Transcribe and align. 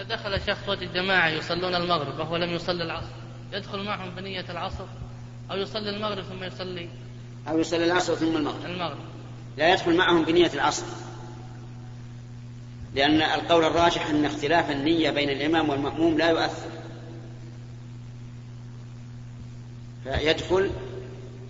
إذا 0.00 0.16
دخل 0.16 0.40
شخص 0.46 0.70
جماعة 0.94 1.28
يصلون 1.28 1.74
المغرب 1.74 2.18
وهو 2.18 2.36
لم 2.36 2.50
يصلي 2.50 2.84
العصر 2.84 3.12
يدخل 3.52 3.84
معهم 3.84 4.14
بنية 4.14 4.44
العصر 4.50 4.84
أو 5.50 5.56
يصلي 5.56 5.90
المغرب 5.90 6.24
ثم 6.24 6.44
يصلي 6.44 6.88
أو 7.48 7.58
يصلي 7.58 7.84
العصر 7.84 8.14
ثم 8.14 8.36
المغرب. 8.36 8.64
المغرب. 8.64 8.98
لا 9.56 9.72
يدخل 9.72 9.96
معهم 9.96 10.24
بنية 10.24 10.50
العصر. 10.54 10.86
لأن 12.94 13.22
القول 13.22 13.64
الراجح 13.64 14.10
أن 14.10 14.24
اختلاف 14.24 14.70
النية 14.70 15.10
بين 15.10 15.30
الإمام 15.30 15.68
والمأموم 15.68 16.18
لا 16.18 16.30
يؤثر. 16.30 16.70
فيدخل 20.04 20.70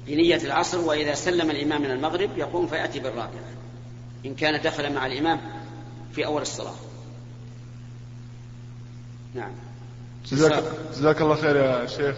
بنية 0.07 0.41
العصر 0.45 0.81
وإذا 0.81 1.15
سلم 1.15 1.51
الإمام 1.51 1.83
من 1.83 1.91
المغرب 1.91 2.39
يقوم 2.39 2.67
فيأتي 2.67 3.01
بالرابعة 3.01 3.45
إن 4.27 4.35
كان 4.35 4.61
دخل 4.61 4.93
مع 4.95 5.07
الإمام 5.07 5.41
في 6.13 6.27
أول 6.27 6.43
الصلاة. 6.43 6.90
نعم. 9.35 9.53
جزاك, 10.27 10.63
جزاك 10.93 11.21
الله 11.21 11.35
خير 11.35 11.57
يا 11.57 11.87
شيخ. 11.87 12.17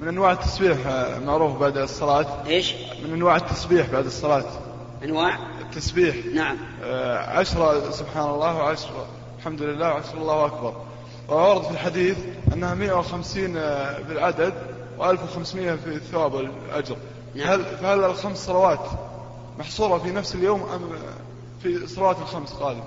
من 0.00 0.08
أنواع 0.08 0.32
التسبيح 0.32 0.78
معروف 1.26 1.60
بعد 1.60 1.76
الصلاة؟ 1.76 2.46
إيش؟ 2.46 2.74
من 3.04 3.12
أنواع 3.12 3.36
التسبيح 3.36 3.90
بعد 3.90 4.06
الصلاة؟ 4.06 4.44
أنواع؟ 5.04 5.38
التسبيح. 5.60 6.16
نعم. 6.34 6.56
آه، 6.84 7.18
عشرة 7.18 7.90
سبحان 7.90 8.30
الله 8.30 8.56
وعشرة. 8.56 9.06
الحمد 9.38 9.62
لله 9.62 9.88
وعشرة 9.88 10.18
الله 10.18 10.46
أكبر. 10.46 10.76
وورد 11.28 11.62
في 11.62 11.70
الحديث 11.70 12.16
أنها 12.52 12.74
150 12.74 13.56
آه، 13.56 13.98
بالعدد 13.98 14.54
و1500 14.98 15.54
في 15.54 15.86
الثواب 15.86 16.34
والأجر 16.34 16.96
نعم. 17.34 17.48
هل 17.48 17.64
فهل 17.64 18.04
الخمس 18.04 18.46
صلوات 18.46 18.86
محصورة 19.58 19.98
في 19.98 20.10
نفس 20.10 20.34
اليوم 20.34 20.62
أم 20.62 20.90
في 21.62 21.68
الصلوات 21.68 22.18
الخمس 22.18 22.52
قادم 22.52 22.84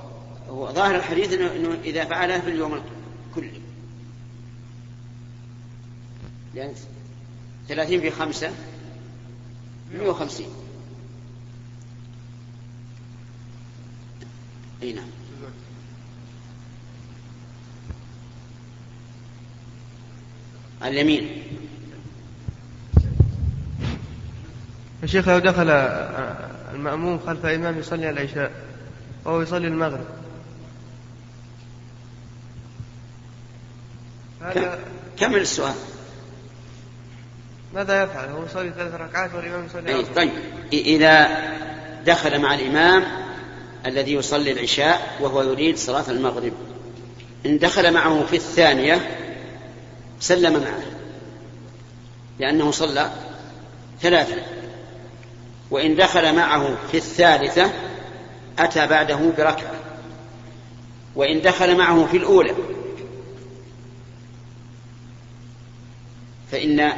هو 0.50 0.72
ظاهر 0.72 0.96
الحديث 0.96 1.34
إنه 1.34 1.78
إذا 1.84 2.06
فعلها 2.06 2.40
في 2.40 2.50
اليوم 2.50 2.82
كله 3.36 3.52
لأن 6.56 6.74
30 7.68 8.02
في 8.02 8.12
خمسة 8.12 8.52
150 9.94 10.46
أي 14.84 14.94
نعم. 14.94 15.10
اليمين. 20.84 21.44
يا 25.02 25.08
شيخ 25.08 25.30
لو 25.30 25.40
دخل 25.40 25.70
المأموم 26.76 27.20
خلف 27.20 27.46
إمام 27.46 27.80
يصلي 27.80 28.10
العشاء 28.10 28.52
وهو 29.26 29.42
يصلي 29.42 29.68
المغرب 29.68 30.19
هذا 34.42 34.80
كمل 35.18 35.42
السؤال. 35.42 35.74
ماذا 37.74 38.04
يفعل؟ 38.04 38.30
هو 38.30 38.44
يصلي 38.46 38.72
ثلاث 38.72 38.94
ركعات 38.94 39.34
والإمام 39.34 39.66
يصلي 39.66 39.90
أي 39.90 39.96
أربع 39.96 40.14
طيب. 40.16 40.32
إذا 40.74 41.28
دخل 42.06 42.42
مع 42.42 42.54
الإمام 42.54 43.04
الذي 43.86 44.14
يصلي 44.14 44.52
العشاء 44.52 45.18
وهو 45.20 45.42
يريد 45.42 45.78
صلاة 45.78 46.04
المغرب. 46.10 46.54
إن 47.46 47.58
دخل 47.58 47.94
معه 47.94 48.26
في 48.26 48.36
الثانية 48.36 49.18
سلم 50.20 50.54
معه. 50.54 50.84
لأنه 52.40 52.72
صلى 52.72 53.12
ثلاثة. 54.02 54.36
وإن 55.72 55.96
دخل 55.96 56.36
معه 56.36 56.78
في 56.92 56.98
الثالثة 56.98 57.72
أتى 58.60 58.88
بعده 58.88 59.20
بركعة. 59.38 59.74
وإن 61.16 61.42
دخل 61.42 61.78
معه 61.78 62.06
في 62.06 62.18
الأولى 62.18 62.56
فإن 66.52 66.92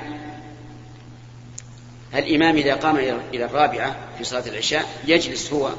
الإمام 2.15 2.55
إذا 2.55 2.75
قام 2.75 2.97
إلى 3.33 3.45
الرابعة 3.45 3.95
في 4.17 4.23
صلاة 4.23 4.47
العشاء 4.47 4.85
يجلس 5.07 5.53
هو 5.53 5.69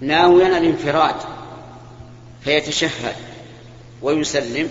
ناويا 0.00 0.58
الانفراد 0.58 1.14
فيتشهد 2.44 3.16
ويسلم 4.02 4.70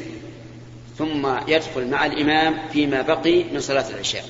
ثم 0.97 1.27
يدخل 1.47 1.87
مع 1.87 2.05
الإمام 2.05 2.57
فيما 2.73 3.01
بقي 3.01 3.43
من 3.43 3.59
صلاة 3.59 3.89
العشاء. 3.89 4.25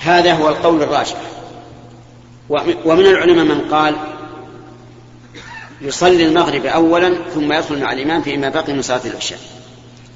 هذا 0.00 0.34
هو 0.34 0.48
القول 0.48 0.82
الراجح. 0.82 1.20
ومن 2.84 3.06
العلماء 3.06 3.44
من 3.44 3.60
قال 3.70 4.15
يصلي 5.80 6.26
المغرب 6.26 6.66
أولا 6.66 7.14
ثم 7.34 7.52
يدخل 7.52 7.80
مع 7.80 7.92
الإمام 7.92 8.22
فيما 8.22 8.48
بقي 8.48 8.72
من 8.72 8.82
صلاة 8.82 9.00
العشاء. 9.04 9.38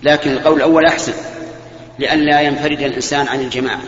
لكن 0.03 0.33
القول 0.33 0.57
الأول 0.57 0.87
أحسن 0.87 1.13
لئلا 1.99 2.41
ينفرد 2.41 2.81
الإنسان 2.81 3.29
عن 3.29 3.41
الجماعة. 3.41 3.81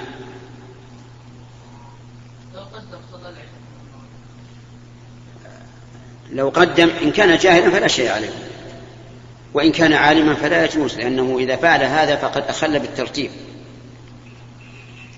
لو 6.32 6.48
قدم 6.48 6.90
إن 7.02 7.10
كان 7.10 7.38
جاهلا 7.38 7.70
فلا 7.70 7.88
شيء 7.88 8.10
عليه. 8.10 8.30
وإن 9.54 9.72
كان 9.72 9.92
عالما 9.92 10.34
فلا 10.34 10.64
يجوز 10.64 10.96
لأنه 10.96 11.36
إذا 11.38 11.56
فعل 11.56 11.82
هذا 11.82 12.16
فقد 12.16 12.42
أخل 12.48 12.78
بالترتيب. 12.78 13.30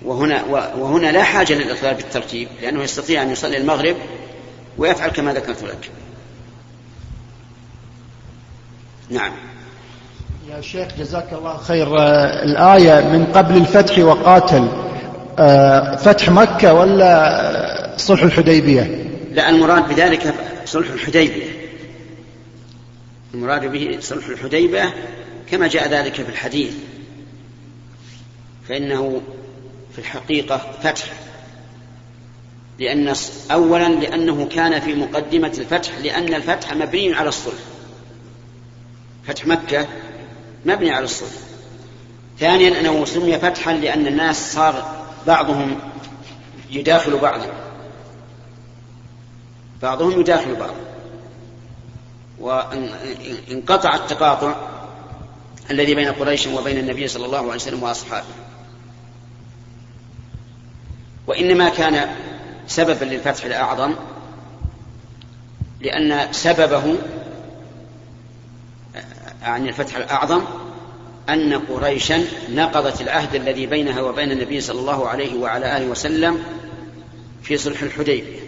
وهنا 0.03 0.43
وهنا 0.77 1.11
لا 1.11 1.23
حاجة 1.23 1.53
للإخلال 1.53 1.95
بالترتيب 1.95 2.47
لأنه 2.61 2.83
يستطيع 2.83 3.21
أن 3.21 3.31
يصلي 3.31 3.57
المغرب 3.57 3.95
ويفعل 4.77 5.09
كما 5.09 5.33
ذكرت 5.33 5.63
لك. 5.63 5.91
نعم. 9.09 9.31
يا 10.49 10.61
شيخ 10.61 10.87
جزاك 10.99 11.33
الله 11.33 11.57
خير. 11.57 11.99
آه، 11.99 12.43
الآية 12.43 13.07
من 13.09 13.25
قبل 13.25 13.57
الفتح 13.57 13.99
وقاتل. 13.99 14.67
آه، 15.39 15.95
فتح 15.95 16.29
مكة 16.29 16.73
ولا 16.73 17.93
صلح 17.97 18.23
الحديبية؟ 18.23 19.05
لا 19.31 19.49
المراد 19.49 19.87
بذلك 19.87 20.33
صلح 20.65 20.91
الحديبية. 20.91 21.45
المراد 23.33 23.65
به 23.71 23.97
صلح 23.99 24.27
الحديبية 24.27 24.93
كما 25.51 25.67
جاء 25.67 25.89
ذلك 25.89 26.13
في 26.13 26.29
الحديث. 26.29 26.73
فإنه 28.69 29.21
في 29.91 29.99
الحقيقة 29.99 30.61
فتح. 30.83 31.05
لأن 32.79 33.13
أولا 33.51 33.87
لأنه 33.87 34.45
كان 34.45 34.79
في 34.79 34.93
مقدمة 34.93 35.53
الفتح 35.57 35.91
لأن 36.03 36.33
الفتح 36.33 36.73
مبني 36.73 37.13
على 37.13 37.29
الصلح. 37.29 37.74
فتح 39.27 39.47
مكة 39.47 39.87
مبني 40.65 40.91
على 40.91 41.05
الصلح 41.05 41.31
ثانيا 42.39 42.79
أنه 42.79 43.05
سمي 43.05 43.39
فتحا 43.39 43.73
لأن 43.73 44.07
الناس 44.07 44.53
صار 44.53 45.05
بعضهم 45.27 45.79
يداخل 46.71 47.17
بعضا 47.17 47.47
بعضهم 49.81 50.19
يداخل 50.19 50.55
بعض. 50.55 50.73
وانقطع 52.39 53.95
التقاطع 53.95 54.55
الذي 55.71 55.95
بين 55.95 56.11
قريش 56.11 56.47
وبين 56.47 56.77
النبي 56.77 57.07
صلى 57.07 57.25
الله 57.25 57.37
عليه 57.37 57.55
وسلم 57.55 57.83
وأصحابه. 57.83 58.25
وإنما 61.27 61.69
كان 61.69 62.15
سببا 62.67 63.05
للفتح 63.05 63.45
الأعظم 63.45 63.93
لأن 65.81 66.33
سببه 66.33 66.95
عن 69.45 69.67
الفتح 69.67 69.95
الأعظم 69.97 70.41
أن 71.29 71.53
قريشا 71.53 72.23
نقضت 72.49 73.01
العهد 73.01 73.35
الذي 73.35 73.65
بينها 73.65 74.01
وبين 74.01 74.31
النبي 74.31 74.61
صلى 74.61 74.79
الله 74.79 75.09
عليه 75.09 75.35
وعلى 75.35 75.77
آله 75.77 75.85
وسلم 75.85 76.43
في 77.43 77.57
صلح 77.57 77.81
الحديبية 77.81 78.39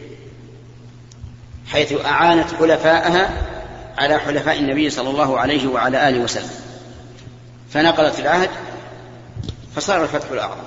حيث 1.68 2.06
أعانت 2.06 2.52
حلفاءها 2.59 3.48
على 3.98 4.19
حلفاء 4.19 4.60
النبي 4.60 4.89
صلى 4.89 5.10
الله 5.10 5.39
عليه 5.39 5.68
وعلى 5.68 6.10
آله 6.10 6.19
وسلم. 6.19 6.50
فنقلت 7.69 8.19
العهد 8.19 8.50
فصار 9.75 10.04
الفتح 10.04 10.31
الأعظم. 10.31 10.63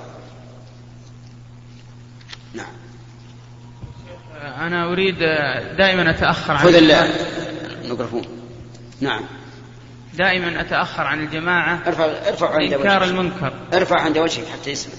نعم. 2.53 2.73
أنا 4.41 4.91
أريد 4.91 5.19
دائما 5.77 6.09
أتأخر 6.09 6.53
عن 6.53 6.59
خذ 6.59 6.75
الميكروفون. 7.83 8.25
نعم. 9.01 9.21
دائما 10.13 10.61
أتأخر 10.61 11.03
عن 11.03 11.19
الجماعة 11.19 11.87
ارفع 11.87 12.05
ارفع 12.05 12.49
عند 12.49 12.73
إنكار 12.73 13.01
وجهك 13.01 13.11
المنكر. 13.11 13.53
ارفع 13.73 14.01
عند 14.01 14.17
وجهك 14.17 14.47
حتى 14.47 14.71
يسمع. 14.71 14.93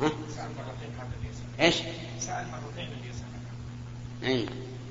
ها؟ 0.00 0.10
إيش؟ 1.60 1.76
أي. 4.24 4.46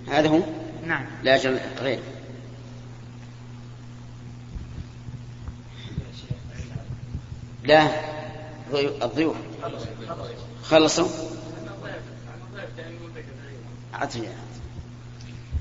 هذا 0.07 0.30
هو؟ 0.30 0.39
نعم. 0.86 1.06
لا 1.24 1.36
أجل 1.36 1.59
غير. 1.81 2.00
لا. 7.63 7.88
الضيوف. 9.01 9.36
خلصوا؟ 10.63 11.07
عطني 13.94 14.27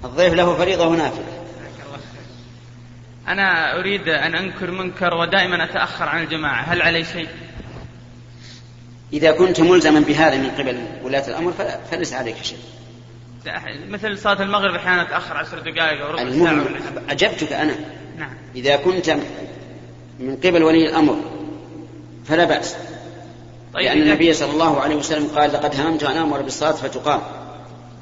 الضيف 0.04 0.34
له 0.34 0.56
فريضة 0.56 0.86
ونافلة 0.86 1.39
أنا 3.28 3.78
أريد 3.78 4.08
أن 4.08 4.34
أنكر 4.34 4.70
منكر 4.70 5.14
ودائما 5.14 5.64
أتأخر 5.64 6.04
عن 6.04 6.22
الجماعة. 6.22 6.62
هل 6.62 6.82
علي 6.82 7.04
شيء؟ 7.04 7.28
إذا 9.12 9.32
كنت 9.32 9.60
ملزما 9.60 10.00
بهذا 10.00 10.36
من 10.36 10.50
قبل 10.50 10.78
ولاة 11.04 11.28
الأمر 11.28 11.52
فليس 11.90 12.12
عليك 12.12 12.36
شيء. 12.42 12.58
مثل 13.88 14.18
صلاة 14.18 14.42
المغرب 14.42 14.74
أحيانا 14.74 15.02
أتأخر 15.02 15.36
عشر 15.36 15.58
دقائق 15.58 16.04
أو 16.04 16.10
ربع 16.10 16.30
ساعة. 16.30 16.64
أجبتك 17.10 17.52
أنا. 17.52 17.74
نعم. 18.18 18.30
إذا 18.56 18.76
كنت 18.76 19.16
من 20.20 20.36
قبل 20.36 20.62
ولي 20.62 20.88
الأمر 20.88 21.16
فلا 22.24 22.44
بأس. 22.44 22.76
طيب 23.74 23.84
لأن 23.84 24.02
النبي 24.02 24.32
صلى 24.32 24.50
الله 24.50 24.80
عليه 24.80 24.96
وسلم 24.96 25.26
قال 25.26 25.52
لقد 25.52 25.80
هممت 25.80 26.02
أن 26.02 26.16
آمر 26.16 26.42
بالصلاة 26.42 26.72
فتقام. 26.72 27.20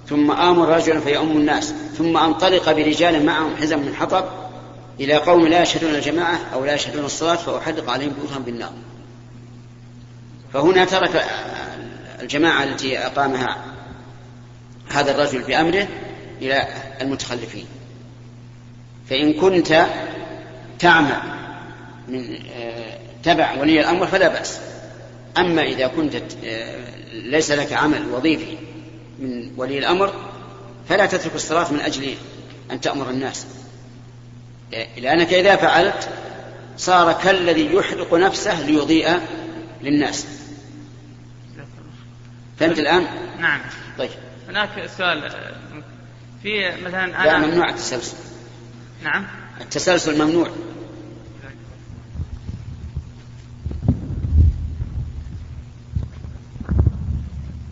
ثم 0.09 0.31
آمر 0.31 0.69
رجلا 0.69 1.01
فيؤم 1.01 1.31
الناس. 1.31 1.75
ثم 1.99 2.17
أنطلق 2.17 2.73
برجال 2.73 3.27
معهم 3.27 3.57
حزم 3.57 3.79
من 3.79 3.95
حطب. 3.95 4.25
إلى 5.01 5.15
قوم 5.15 5.47
لا 5.47 5.63
يشهدون 5.63 5.95
الجماعة 5.95 6.41
أو 6.53 6.65
لا 6.65 6.75
يشهدون 6.75 7.05
الصلاة 7.05 7.35
فأحرق 7.35 7.91
عليهم 7.91 8.13
بيوتهم 8.13 8.43
بالنار. 8.43 8.73
فهنا 10.53 10.85
ترك 10.85 11.25
الجماعة 12.23 12.65
التي 12.65 12.99
أقامها 12.99 13.57
هذا 14.89 15.11
الرجل 15.11 15.43
بأمره 15.43 15.89
إلى 16.43 16.69
المتخلفين. 17.01 17.67
فإن 19.11 19.33
كنت 19.33 19.87
تعمل 20.79 21.17
من 22.09 22.39
آه، 22.57 22.99
تبع 23.23 23.61
ولي 23.61 23.81
الأمر 23.81 24.07
فلا 24.07 24.29
بأس. 24.29 24.61
أما 25.39 25.63
إذا 25.63 25.87
كنت 25.87 26.15
آه، 26.45 26.89
ليس 27.13 27.51
لك 27.51 27.73
عمل 27.73 28.11
وظيفي 28.13 28.57
من 29.19 29.53
ولي 29.57 29.79
الأمر 29.79 30.13
فلا 30.89 31.07
تترك 31.07 31.35
الصلاة 31.35 31.73
من 31.73 31.81
أجل 31.81 32.15
أن 32.71 32.81
تأمر 32.81 33.11
الناس. 33.11 33.47
لأنك 34.73 35.33
إذا 35.33 35.57
فعلت 35.57 36.09
صار 36.77 37.13
كالذي 37.13 37.75
يحرق 37.75 38.15
نفسه 38.15 38.61
ليضيء 38.61 39.21
للناس. 39.83 40.27
فهمت 42.59 42.79
الآن؟ 42.79 43.07
نعم. 43.41 43.61
طيب. 43.99 44.11
هناك 44.49 44.87
سؤال 44.99 45.31
في 46.43 46.71
مثلا 46.83 47.07
لا 47.07 47.37
أنا 47.37 47.47
ممنوع 47.47 47.71
التسلسل. 47.71 48.17
نعم. 49.05 49.27
التسلسل 49.61 50.25
ممنوع. 50.25 50.51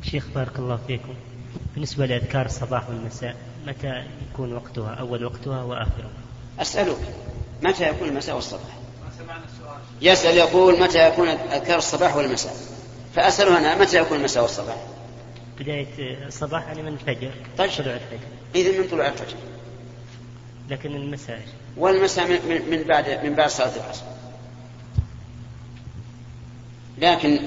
شيخ 0.02 0.25
بارك 0.34 0.58
الله 0.58 0.78
فيكم. 0.87 1.14
بالنسبة 1.75 2.06
لأذكار 2.06 2.46
الصباح 2.46 2.88
والمساء 2.88 3.37
متى 3.66 4.04
يكون 4.31 4.52
وقتها؟ 4.52 4.94
أول 4.94 5.25
وقتها 5.25 5.62
وآخره؟ 5.62 6.10
أسألك 6.61 6.99
متى 7.62 7.88
يكون 7.88 8.08
المساء 8.08 8.35
والصباح؟ 8.35 8.76
يسأل 10.03 10.37
يقول 10.37 10.81
متى 10.81 11.08
يكون 11.08 11.29
أذكار 11.29 11.79
الصباح 11.79 12.17
والمساء؟ 12.17 12.55
فأسأله 13.14 13.58
أنا 13.58 13.79
متى 13.79 13.99
يكون 13.99 14.19
المساء 14.19 14.43
والصباح؟ 14.43 14.76
بداية 15.58 15.87
الصباح 16.26 16.67
يعني 16.67 16.82
من 16.82 16.88
الفجر 16.88 17.32
طيب. 17.58 17.70
طلوع 17.70 17.94
الفجر. 17.94 18.19
إذا 18.55 18.81
من 18.81 18.88
طلوع 18.88 19.06
الفجر. 19.06 19.37
لكن 20.70 20.94
المساء. 20.97 21.43
والمساء 21.76 22.26
من, 22.26 22.38
من, 22.49 22.70
من 22.70 22.82
بعد 22.82 23.25
من 23.25 23.35
بعد 23.35 23.50
صلاة 23.50 23.76
العصر. 23.76 24.05
لكن 26.99 27.38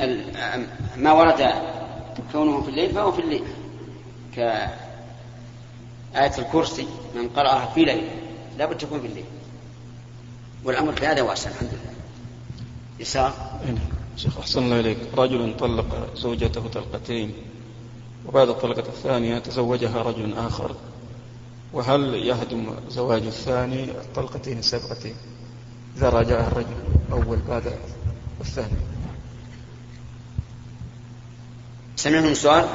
ما 0.97 1.11
ورد 1.11 1.53
كونه 2.31 2.61
في 2.61 2.69
الليل 2.69 2.93
فهو 2.93 3.11
في 3.11 3.21
الليل. 3.21 3.43
كآية 4.35 4.71
الكرسي 6.37 6.87
من 7.15 7.29
قرأها 7.29 7.65
في 7.75 7.85
ليل. 7.85 8.09
لا 8.59 8.65
بد 8.65 8.77
تكون 8.77 9.01
في 9.01 9.07
الليل 9.07 9.25
والأمر 10.63 10.93
في 10.93 11.07
هذا 11.07 11.21
واسع 11.21 11.49
الحمد 11.49 11.69
لله. 11.69 11.93
يسار؟ 12.99 13.33
إيه. 13.65 13.75
شيخ 14.17 14.37
أحسن 14.37 14.63
الله 14.63 14.79
إليك. 14.79 14.97
رجل 15.17 15.57
طلق 15.59 16.15
زوجته 16.15 16.67
طلقتين 16.67 17.33
وبعد 18.25 18.49
الطلقة 18.49 18.87
الثانية 18.87 19.39
تزوجها 19.39 20.01
رجل 20.01 20.33
آخر. 20.37 20.75
وهل 21.73 22.15
يهدم 22.15 22.75
زواج 22.89 23.21
الثاني 23.21 23.83
الطلقتين 23.83 24.59
السابقتين 24.59 25.15
إذا 25.97 26.09
راجعها 26.09 26.47
الرجل 26.47 26.75
الأول 27.09 27.39
بعد 27.49 27.73
الثاني. 28.41 28.79
سمعتم 31.95 32.27
السؤال 32.27 32.67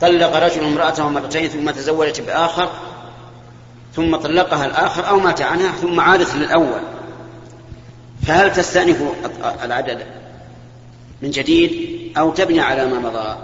طلق 0.00 0.36
رجل 0.36 0.64
امرأته 0.64 1.08
مرتين 1.08 1.48
ثم 1.48 1.70
تزوجت 1.70 2.20
بآخر. 2.20 2.85
ثم 3.96 4.16
طلقها 4.16 4.66
الآخر 4.66 5.08
أو 5.08 5.20
مات 5.20 5.42
عنها 5.42 5.72
ثم 5.72 6.00
عادت 6.00 6.34
للأول. 6.34 6.80
فهل 8.26 8.52
تستأنف 8.52 9.02
العدد 9.64 10.06
من 11.22 11.30
جديد 11.30 11.72
أو 12.18 12.30
تبني 12.30 12.60
على 12.60 12.86
ما 12.86 12.98
مضى؟ 12.98 13.36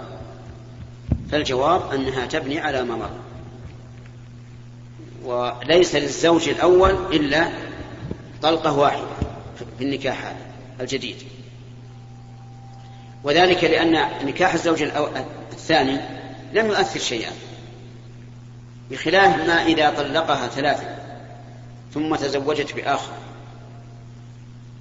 فالجواب 1.31 1.93
أنها 1.93 2.25
تبني 2.25 2.59
على 2.59 2.83
ما 2.83 2.95
مضى. 2.95 3.19
وليس 5.23 5.95
للزوج 5.95 6.49
الأول 6.49 6.95
إلا 7.13 7.47
طلقة 8.41 8.79
واحدة 8.79 9.05
في 9.77 9.83
النكاح 9.83 10.25
هذا 10.25 10.35
الجديد. 10.81 11.15
وذلك 13.23 13.63
لأن 13.63 14.07
نكاح 14.25 14.53
الزوج 14.53 14.83
الثاني 15.51 15.99
لم 16.53 16.67
يؤثر 16.67 16.99
شيئا. 16.99 17.31
بخلاف 18.93 19.47
ما 19.47 19.65
إذا 19.65 19.89
طلقها 19.89 20.47
ثلاثة 20.47 20.95
ثم 21.93 22.15
تزوجت 22.15 22.75
بآخر 22.75 23.13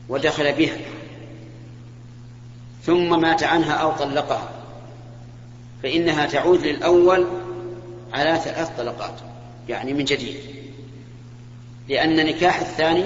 ودخل 0.08 0.52
بها 0.52 0.76
ثم 2.82 3.20
مات 3.20 3.42
عنها 3.42 3.72
أو 3.72 3.92
طلقها 3.92 4.48
فإنها 5.82 6.26
تعود 6.26 6.66
للأول 6.66 7.26
على 8.12 8.40
ثلاث 8.44 8.70
طلقات 8.78 9.14
يعني 9.68 9.92
من 9.92 10.04
جديد 10.04 10.36
لأن 11.88 12.26
نكاح 12.26 12.60
الثاني 12.60 13.04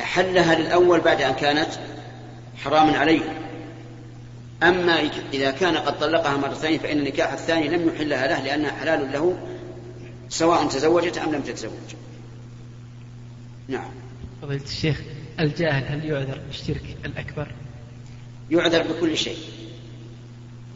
أحلها 0.00 0.54
للأول 0.54 1.00
بعد 1.00 1.22
أن 1.22 1.34
كانت 1.34 1.68
حراما 2.64 2.98
عليه. 2.98 3.20
أما 4.62 5.10
إذا 5.32 5.50
كان 5.50 5.76
قد 5.76 5.98
طلقها 5.98 6.36
مرتين 6.36 6.78
فإن 6.78 6.98
النكاح 6.98 7.32
الثاني 7.32 7.68
لم 7.68 7.88
يحلها 7.88 8.26
له 8.26 8.42
لأنها 8.42 8.70
حلال 8.70 9.12
له 9.12 9.36
سواء 10.28 10.68
تزوجت 10.68 11.18
أم 11.18 11.34
لم 11.34 11.42
تتزوج. 11.42 11.94
نعم. 13.68 13.90
فضيلة 14.42 14.64
الشيخ 14.64 15.02
الجاهل 15.40 15.84
هل 15.84 16.04
يعذر 16.04 16.40
بالشرك 16.46 16.96
الأكبر؟ 17.04 17.48
يعذر 18.50 18.82
بكل 18.82 19.16
شيء 19.16 19.38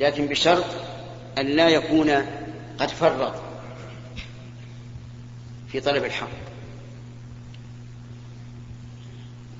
لكن 0.00 0.26
بشرط 0.26 0.64
أن 1.38 1.46
لا 1.46 1.68
يكون 1.68 2.10
قد 2.78 2.88
فرط 2.88 3.34
في 5.72 5.80
طلب 5.80 6.04
الحق. 6.04 6.28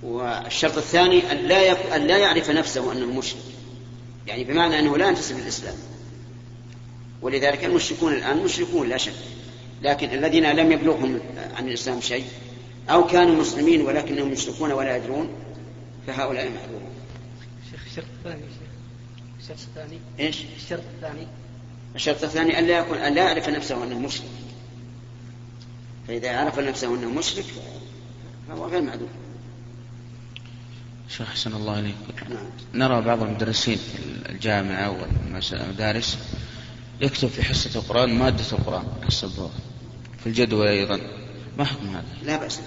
والشرط 0.03 0.77
الثاني 0.77 1.33
أن 1.33 1.37
لا 1.37 1.63
يك... 1.63 1.79
أن 1.79 2.07
لا 2.07 2.19
يعرف 2.19 2.51
نفسه 2.51 2.93
أنه 2.93 3.07
مشرك. 3.07 3.43
يعني 4.27 4.45
بمعنى 4.45 4.79
أنه 4.79 4.99
لا 4.99 5.09
ينتسب 5.09 5.39
للإسلام 5.39 5.77
ولذلك 7.23 7.65
المشركون 7.65 8.13
الآن 8.13 8.37
مشركون 8.37 8.89
لا 8.89 8.97
شك. 8.97 9.13
لكن 9.83 10.11
الذين 10.11 10.53
لم 10.53 10.73
يبلغهم 10.73 11.21
عن 11.57 11.69
الإسلام 11.69 12.01
شيء 12.01 12.25
أو 12.91 13.07
كانوا 13.07 13.41
مسلمين 13.41 13.83
ولكنهم 13.83 14.31
مشركون 14.31 14.73
ولا 14.73 14.97
يدرون 14.97 15.29
فهؤلاء 16.07 16.51
معذورون 16.51 16.93
شيخ 17.71 17.81
الشرط 17.87 18.05
الثاني 18.19 18.43
شيخ. 18.43 18.69
الشرط 19.41 19.59
الثاني؟ 19.69 19.99
إيش؟ 20.21 20.45
الشرط 20.57 20.83
الثاني. 20.95 21.27
الشرط 21.95 22.25
الثاني 22.25 22.59
أن 22.59 22.67
لا 22.67 22.79
يكون 22.79 22.99
أن 22.99 23.15
لا 23.15 23.23
يعرف 23.23 23.49
نفسه 23.49 23.85
أنه 23.85 23.99
مشرك. 23.99 24.27
فإذا 26.09 26.37
عرف 26.37 26.59
نفسه 26.59 26.95
أنه 26.95 27.11
مشرك 27.11 27.45
فهو 28.49 28.67
غير 28.67 28.83
معذور. 28.83 29.09
شيخ 31.09 31.29
أحسن 31.29 31.53
الله 31.53 31.79
إليك. 31.79 31.95
نعم. 32.29 32.47
نرى 32.75 33.03
بعض 33.03 33.23
المدرسين 33.23 33.77
في 33.77 34.31
الجامعة 34.31 35.09
والمدارس 35.53 36.19
يكتب 37.01 37.29
في 37.29 37.43
حصة 37.43 37.81
القرآن 37.81 38.19
مادة 38.19 38.45
القرآن 38.53 38.85
حسب 39.07 39.51
في 40.23 40.27
الجدول 40.27 40.67
أيضا. 40.67 41.01
ما 41.59 41.65
حكم 41.65 41.87
هذا؟ 41.87 42.05
لا 42.23 42.37
بأس. 42.37 42.61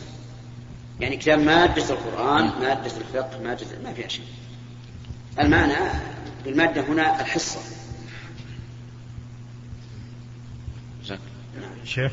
يعني 0.99 1.17
كتاب 1.17 1.39
مادة 1.39 1.89
القرآن 1.89 2.43
مادة 2.43 2.97
الفقه 2.97 3.41
مادة 3.43 3.65
ما 3.83 3.93
فيها 3.93 4.07
شيء. 4.07 4.25
المعنى 5.39 5.73
بالمادة 6.45 6.81
هنا 6.81 7.21
الحصة. 7.21 7.59
جزاك. 11.03 11.19
شيخ 11.83 12.11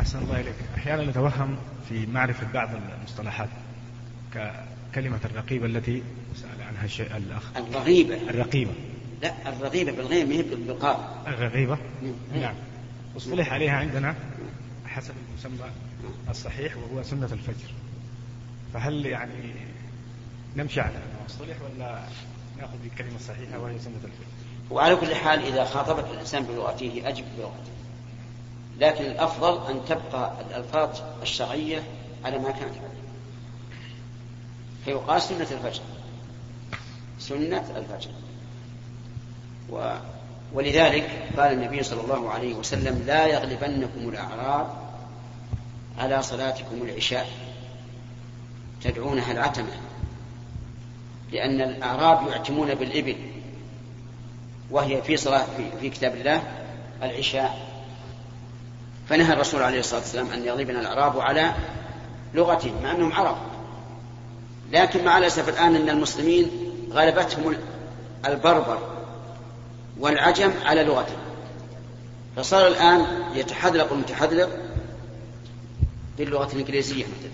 أحسن 0.00 0.18
الله 0.18 0.40
إليك. 0.40 0.54
أحيانا 0.76 1.04
نتوهم 1.04 1.56
في 1.88 2.06
معرفة 2.06 2.46
بعض 2.54 2.68
المصطلحات 3.00 3.48
ككلمة 4.34 5.20
الرقيبة 5.24 5.66
التي 5.66 6.02
سأل 6.36 6.62
عنها 6.68 6.84
الشيء 6.84 7.16
الأخ. 7.16 7.42
الرغيبة. 7.56 8.14
الرقيبة. 8.30 8.72
لا 9.22 9.48
الرغيبة 9.48 9.92
بالغيب 9.92 10.28
ما 10.28 10.34
هي 10.34 10.42
بالقاف. 10.42 10.96
الرغيبة؟ 11.26 11.78
نعم. 12.34 12.54
اصطلح 13.16 13.52
عليها 13.52 13.72
عندنا. 13.72 14.14
حسب 14.94 15.14
المسمى 15.28 15.70
الصحيح 16.30 16.76
وهو 16.76 17.02
سنة 17.02 17.28
الفجر. 17.32 17.70
فهل 18.74 19.06
يعني 19.06 19.54
نمشي 20.56 20.80
على 20.80 20.94
ما 20.94 21.26
اصطلح 21.26 21.56
ولا 21.62 22.02
نأخذ 22.58 22.78
بالكلمة 22.82 23.16
الصحيحة 23.16 23.58
وهي 23.58 23.78
سنة 23.78 23.94
الفجر؟ 23.96 24.26
وعلى 24.70 24.96
كل 24.96 25.14
حال 25.14 25.44
إذا 25.46 25.64
خاطبك 25.64 26.04
الإنسان 26.10 26.42
بلغته 26.42 27.02
أجب 27.04 27.24
بلغته 27.38 27.74
لكن 28.78 29.04
الأفضل 29.04 29.70
أن 29.70 29.84
تبقى 29.84 30.32
الألفاظ 30.40 31.00
الشرعية 31.22 31.82
على 32.24 32.38
ما 32.38 32.50
كانت 32.50 32.74
عليه. 32.76 33.04
فيقال 34.84 35.22
سنة 35.22 35.48
الفجر. 35.50 35.82
سنة 37.18 37.76
الفجر. 37.76 38.10
و 39.70 39.94
ولذلك 40.52 41.28
قال 41.36 41.52
النبي 41.52 41.82
صلى 41.82 42.00
الله 42.00 42.30
عليه 42.30 42.54
وسلم 42.54 43.02
لا 43.06 43.26
يغلبنكم 43.26 44.08
الأعراب 44.08 44.83
على 45.98 46.22
صلاتكم 46.22 46.82
العشاء 46.82 47.28
تدعونها 48.82 49.32
العتمة 49.32 49.72
لأن 51.32 51.60
الأعراب 51.60 52.28
يعتمون 52.28 52.74
بالإبل 52.74 53.16
وهي 54.70 55.02
في 55.02 55.16
صلاة 55.16 55.44
في, 55.56 55.70
في 55.80 55.90
كتاب 55.90 56.14
الله 56.14 56.42
العشاء. 57.02 57.68
فنهى 59.08 59.32
الرسول 59.32 59.62
عليه 59.62 59.80
الصلاة 59.80 60.00
والسلام 60.00 60.26
أن 60.30 60.44
يغلبنا 60.44 60.80
الأعراب 60.80 61.20
على 61.20 61.54
لغتهم 62.34 62.82
مع 62.82 62.90
أنهم 62.90 63.12
عرب. 63.12 63.36
لكن 64.72 65.04
مع 65.04 65.18
الأسف 65.18 65.48
الآن 65.48 65.76
أن 65.76 65.88
المسلمين 65.88 66.50
غلبتهم 66.92 67.56
البربر 68.26 68.78
والعجم 70.00 70.52
على 70.64 70.84
لغتهم. 70.84 71.18
فصار 72.36 72.66
الآن 72.66 73.06
يتحذلق 73.34 73.92
المتحذلق 73.92 74.63
باللغة 76.18 76.52
الإنجليزية 76.52 77.04
مثلا 77.04 77.30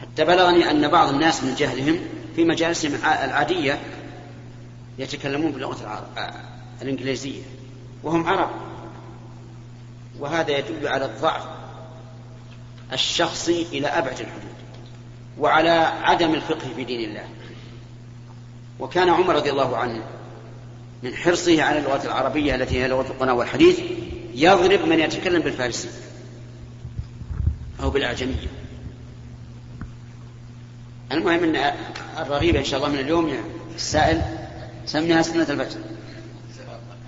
حتى 0.00 0.24
بلغني 0.24 0.70
أن 0.70 0.88
بعض 0.88 1.08
الناس 1.08 1.42
من 1.42 1.54
جهلهم 1.54 2.00
في 2.36 2.44
مجالسهم 2.44 2.94
العادية 2.94 3.80
يتكلمون 4.98 5.52
باللغة 5.52 6.08
الإنجليزية 6.82 7.42
وهم 8.02 8.26
عرب. 8.26 8.50
وهذا 10.18 10.58
يدل 10.58 10.88
على 10.88 11.04
الضعف 11.04 11.44
الشخصي 12.92 13.66
إلى 13.72 13.86
أبعد 13.86 14.20
الحدود 14.20 14.56
وعلى 15.38 15.70
عدم 16.02 16.34
الفقه 16.34 16.68
في 16.76 16.84
دين 16.84 17.10
الله. 17.10 17.24
وكان 18.80 19.08
عمر 19.08 19.34
رضي 19.34 19.50
الله 19.50 19.76
عنه 19.76 20.02
من 21.02 21.14
حرصه 21.14 21.62
على 21.62 21.78
اللغة 21.78 22.06
العربية 22.06 22.54
التي 22.54 22.82
هي 22.82 22.88
لغة 22.88 23.06
القرآن 23.06 23.30
والحديث 23.30 23.80
يضرب 24.34 24.88
من 24.88 25.00
يتكلم 25.00 25.42
بالفارسية 25.42 25.88
أو 27.82 27.90
بالأعجمية 27.90 28.48
المهم 31.12 31.44
أن 31.44 31.56
الرغيبة 32.18 32.58
إن 32.58 32.64
شاء 32.64 32.78
الله 32.78 32.92
من 32.92 32.98
اليوم 32.98 33.36
السائل 33.74 34.22
سميها 34.86 35.22
سنة 35.22 35.50
الفجر. 35.50 35.80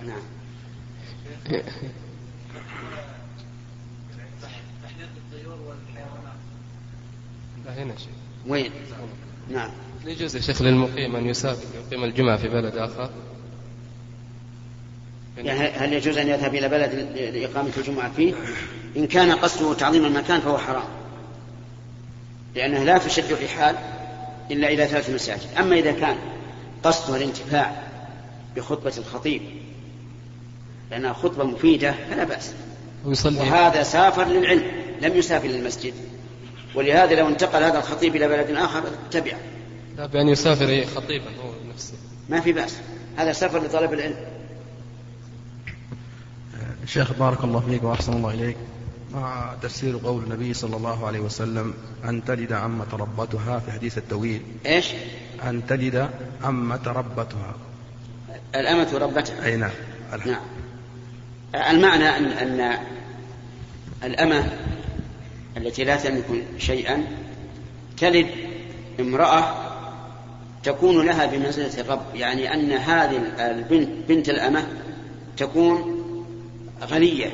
نعم. 0.05 0.21
هنا 7.67 7.97
شيخ. 7.97 8.07
وين؟ 8.47 8.71
نعم. 9.49 9.69
يجوز 10.05 10.35
يا 10.35 10.41
شيخ 10.41 10.61
للمقيم 10.61 11.15
أن 11.15 11.25
يسافر 11.25 11.67
يقيم 11.77 12.03
الجمعة 12.03 12.37
في 12.37 12.47
بلد 12.47 12.77
آخر. 12.77 13.09
يعني 15.45 15.69
هل 15.69 15.93
يجوز 15.93 16.17
أن 16.17 16.27
يذهب 16.27 16.55
إلى 16.55 16.69
بلد 16.69 16.93
لإقامة 17.35 17.69
الجمعة 17.77 18.11
فيه؟ 18.15 18.33
إن 18.97 19.07
كان 19.07 19.31
قصده 19.31 19.73
تعظيم 19.73 20.05
المكان 20.05 20.41
فهو 20.41 20.57
حرام. 20.57 20.87
لأنه 22.55 22.83
لا 22.83 22.97
تشد 22.97 23.31
الرحال 23.31 23.75
إلا 24.51 24.67
إلى 24.67 24.87
ثلاث 24.87 25.09
مساجد. 25.09 25.47
أما 25.59 25.75
إذا 25.75 25.91
كان 25.91 26.17
قصده 26.83 27.17
الانتفاع 27.17 27.83
بخطبة 28.55 28.93
الخطيب 28.97 29.41
لأنها 30.91 31.13
خطبة 31.13 31.43
مفيدة 31.43 31.95
فلا 32.09 32.23
بأس. 32.23 32.53
ويصلي 33.05 33.39
وهذا 33.39 33.83
سافر 33.83 34.25
للعلم 34.25 34.71
لم 35.01 35.17
يسافر 35.17 35.47
للمسجد. 35.47 35.93
ولهذا 36.75 37.15
لو 37.15 37.27
انتقل 37.27 37.63
هذا 37.63 37.77
الخطيب 37.77 38.15
إلى 38.15 38.27
بلد 38.27 38.57
آخر 38.57 38.83
تبعه. 39.11 39.39
لا 39.97 40.05
بأن 40.05 40.27
يسافر 40.27 40.85
خطيبا 40.95 41.25
هو 41.25 41.69
نفسه. 41.73 41.93
ما 42.29 42.39
في 42.39 42.53
بأس. 42.53 42.77
هذا 43.17 43.33
سفر 43.33 43.63
لطلب 43.63 43.93
العلم. 43.93 44.28
شيخ 46.85 47.13
بارك 47.13 47.43
الله 47.43 47.59
فيك 47.59 47.83
وأحسن 47.83 48.13
الله 48.13 48.33
إليك. 48.33 48.57
مع 49.13 49.53
تفسير 49.61 49.97
قول 49.97 50.23
النبي 50.23 50.53
صلى 50.53 50.75
الله 50.75 51.07
عليه 51.07 51.19
وسلم 51.19 51.73
أن 52.05 52.25
تلد 52.25 52.53
عمة 52.53 52.85
ربتها 52.93 53.59
في 53.59 53.71
حديث 53.71 53.97
الطويل 53.97 54.41
إيش؟ 54.65 54.91
أن 55.43 55.67
تلد 55.67 56.09
عمة 56.43 56.81
ربتها. 56.85 57.55
الأمة 58.55 58.97
ربتها. 58.97 59.45
أي 59.45 59.55
نعم. 59.55 59.71
نعم. 60.25 60.41
المعنى 61.55 62.17
أن 62.17 62.25
أن 62.25 62.77
الأمة 64.03 64.49
التي 65.57 65.83
لا 65.83 65.95
تملك 65.95 66.45
شيئا 66.57 67.03
تلد 67.97 68.27
امرأة 68.99 69.69
تكون 70.63 71.05
لها 71.05 71.25
بمنزلة 71.25 71.81
الرب. 71.81 72.15
يعني 72.15 72.53
أن 72.53 72.71
هذه 72.71 73.21
البنت 73.39 73.89
بنت 74.09 74.29
الأمة 74.29 74.67
تكون 75.37 75.98
غنية 76.83 77.31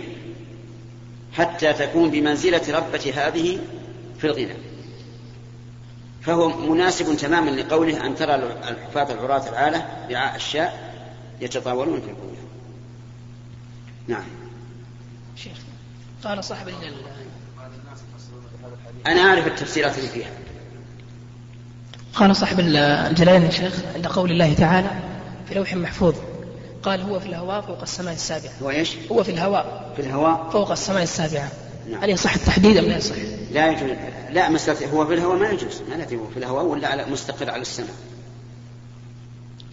حتى 1.34 1.74
تكون 1.74 2.12
بمنزلة 2.12 2.78
ربة 2.78 3.14
هذه 3.16 3.60
في 4.18 4.28
الغنى. 4.28 4.56
فهو 6.22 6.50
مناسب 6.50 7.18
تماما 7.18 7.50
لقوله 7.50 8.06
أن 8.06 8.16
ترى 8.16 8.36
الحفاة 8.36 9.14
العراة 9.14 9.50
العالة 9.50 10.08
رعاء 10.12 10.36
الشاء 10.36 10.94
يتطاولون 11.42 12.02
في 12.02 12.08
البنيان. 12.08 12.46
نعم. 14.08 14.24
شيخ 15.36 15.58
قال 16.24 16.44
صاحب 16.44 16.68
أنا 19.08 19.22
أعرف 19.22 19.48
التفسيرات 19.48 19.98
اللي 19.98 20.10
فيها. 20.10 20.30
قال 22.14 22.36
صاحب 22.36 22.60
الجلالين 22.60 23.44
يا 23.44 23.50
شيخ 23.50 23.74
عند 23.96 24.08
قول 24.08 24.32
الله 24.32 24.54
تعالى 24.54 24.90
في 25.50 25.56
لوح 25.56 25.76
محفوظ 25.76 26.16
قال 26.86 27.02
هو 27.02 27.20
في 27.20 27.26
الهواء 27.26 27.62
فوق 27.62 27.82
السماء 27.82 28.14
السابعة. 28.14 28.52
هو 28.64 28.70
إيش؟ 28.70 28.96
هو 29.12 29.24
في 29.24 29.32
الهواء. 29.32 29.94
في 29.96 30.02
الهواء؟ 30.02 30.50
فوق 30.50 30.72
السماء 30.72 31.04
السابعة. 31.04 31.52
نعم. 31.90 32.04
هل 32.04 32.10
يصح 32.10 32.34
التحديد 32.34 32.78
أم 32.78 32.86
لا 32.86 32.98
يصح؟ 32.98 33.16
لا 33.52 33.72
يجوز. 33.72 33.92
لا 34.32 34.50
مسألة 34.50 34.90
هو 34.90 35.06
في 35.06 35.14
الهواء 35.14 35.38
ما 35.38 35.50
يجوز. 35.50 35.82
ما 35.90 35.96
الذي 35.96 36.16
هو 36.16 36.28
في 36.28 36.38
الهواء 36.38 36.66
ولا 36.66 36.88
على 36.88 37.06
مستقر 37.06 37.52
على 37.52 37.62
السماء. 37.62 37.96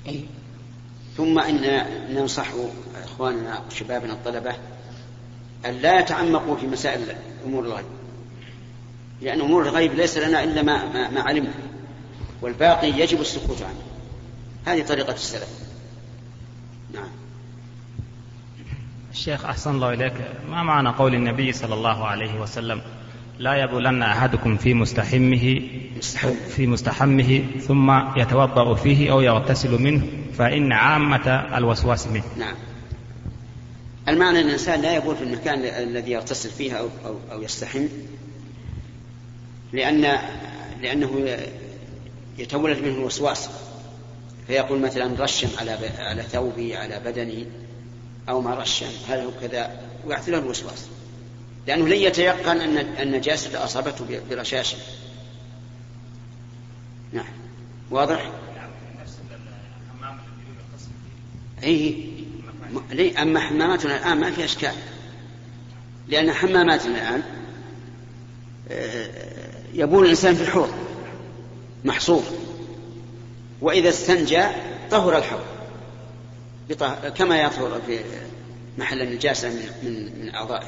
أي. 0.06 0.24
ثم 1.16 1.38
إن 1.38 1.86
ننصح 2.10 2.48
إخواننا 3.04 3.62
وشبابنا 3.70 4.12
الطلبة 4.12 4.54
أن 5.66 5.74
لا 5.74 6.00
يتعمقوا 6.00 6.56
في 6.56 6.66
مسائل 6.66 7.16
أمور 7.46 7.64
الغيب. 7.64 7.86
لأن 9.20 9.40
أمور 9.40 9.62
الغيب 9.62 9.94
ليس 9.94 10.18
لنا 10.18 10.44
إلا 10.44 10.62
ما, 10.62 10.84
ما, 10.84 11.10
ما 11.10 11.20
علمنا. 11.20 11.54
والباقي 12.42 12.88
يجب 12.88 13.20
السكوت 13.20 13.62
عنه. 13.62 13.82
هذه 14.64 14.86
طريقة 14.86 15.12
السلف 15.12 15.48
نعم 16.94 17.08
الشيخ 19.12 19.44
أحسن 19.44 19.70
الله 19.70 19.92
إليك 19.92 20.12
ما 20.50 20.62
معنى 20.62 20.88
قول 20.88 21.14
النبي 21.14 21.52
صلى 21.52 21.74
الله 21.74 22.06
عليه 22.06 22.40
وسلم؟ 22.40 22.82
لا 23.38 23.54
يبولن 23.54 24.02
أحدكم 24.02 24.56
في 24.56 24.74
مستحمه 24.74 25.60
في 26.48 26.66
مستحمه 26.66 27.44
ثم 27.60 28.18
يتوضأ 28.18 28.74
فيه 28.74 29.12
أو 29.12 29.20
يغتسل 29.20 29.82
منه 29.82 30.02
فإن 30.38 30.72
عامة 30.72 31.28
الوسواس 31.58 32.06
منه. 32.06 32.24
نعم. 32.38 32.54
المعنى 34.08 34.40
أن 34.40 34.46
الإنسان 34.46 34.80
لا 34.80 34.96
يبول 34.96 35.16
في 35.16 35.24
المكان 35.24 35.58
الذي 35.58 36.10
يغتسل 36.10 36.50
فيه 36.50 36.72
أو, 36.72 36.88
أو, 37.06 37.16
أو 37.32 37.42
يستحم 37.42 37.86
لأن 39.72 40.18
لأنه 40.82 41.36
يتولد 42.38 42.78
منه 42.78 42.94
الوسواس. 42.94 43.50
فيقول 44.46 44.80
مثلا 44.80 45.22
رشم 45.22 45.48
على 45.58 45.78
على 45.98 46.22
ثوبي 46.22 46.76
على 46.76 47.00
بدني 47.04 47.46
أو 48.28 48.40
ما 48.40 48.54
رشم 48.54 48.90
هل 49.08 49.18
هو 49.20 49.30
كذا. 49.40 49.80
ويعثر 50.06 50.38
الوسواس 50.38 50.86
لأنه 51.66 51.88
لن 51.88 51.96
يتيقن 51.96 52.60
أن 52.60 52.78
النجاسة 52.78 53.64
أصابته 53.64 54.20
برشاشة 54.30 54.76
نعم. 57.12 57.32
واضح؟ 57.90 58.30
أي 61.62 62.04
أما 63.22 63.40
حماماتنا 63.40 63.96
الآن 63.96 64.20
ما 64.20 64.30
في 64.30 64.44
أشكال. 64.44 64.74
لأن 66.08 66.32
حماماتنا 66.32 66.98
الآن 66.98 67.22
يبول 69.74 70.04
الإنسان 70.04 70.34
في 70.34 70.42
الحوض. 70.42 70.70
محصور. 71.84 72.22
وإذا 73.60 73.88
استنجى 73.88 74.44
طهر 74.90 75.18
الحوض. 75.18 75.51
كما 77.16 77.40
يطهر 77.42 77.80
في 77.86 78.00
محل 78.78 79.02
النجاسة 79.02 79.48
من 79.82 80.24
من 80.24 80.34
أعضائه. 80.34 80.66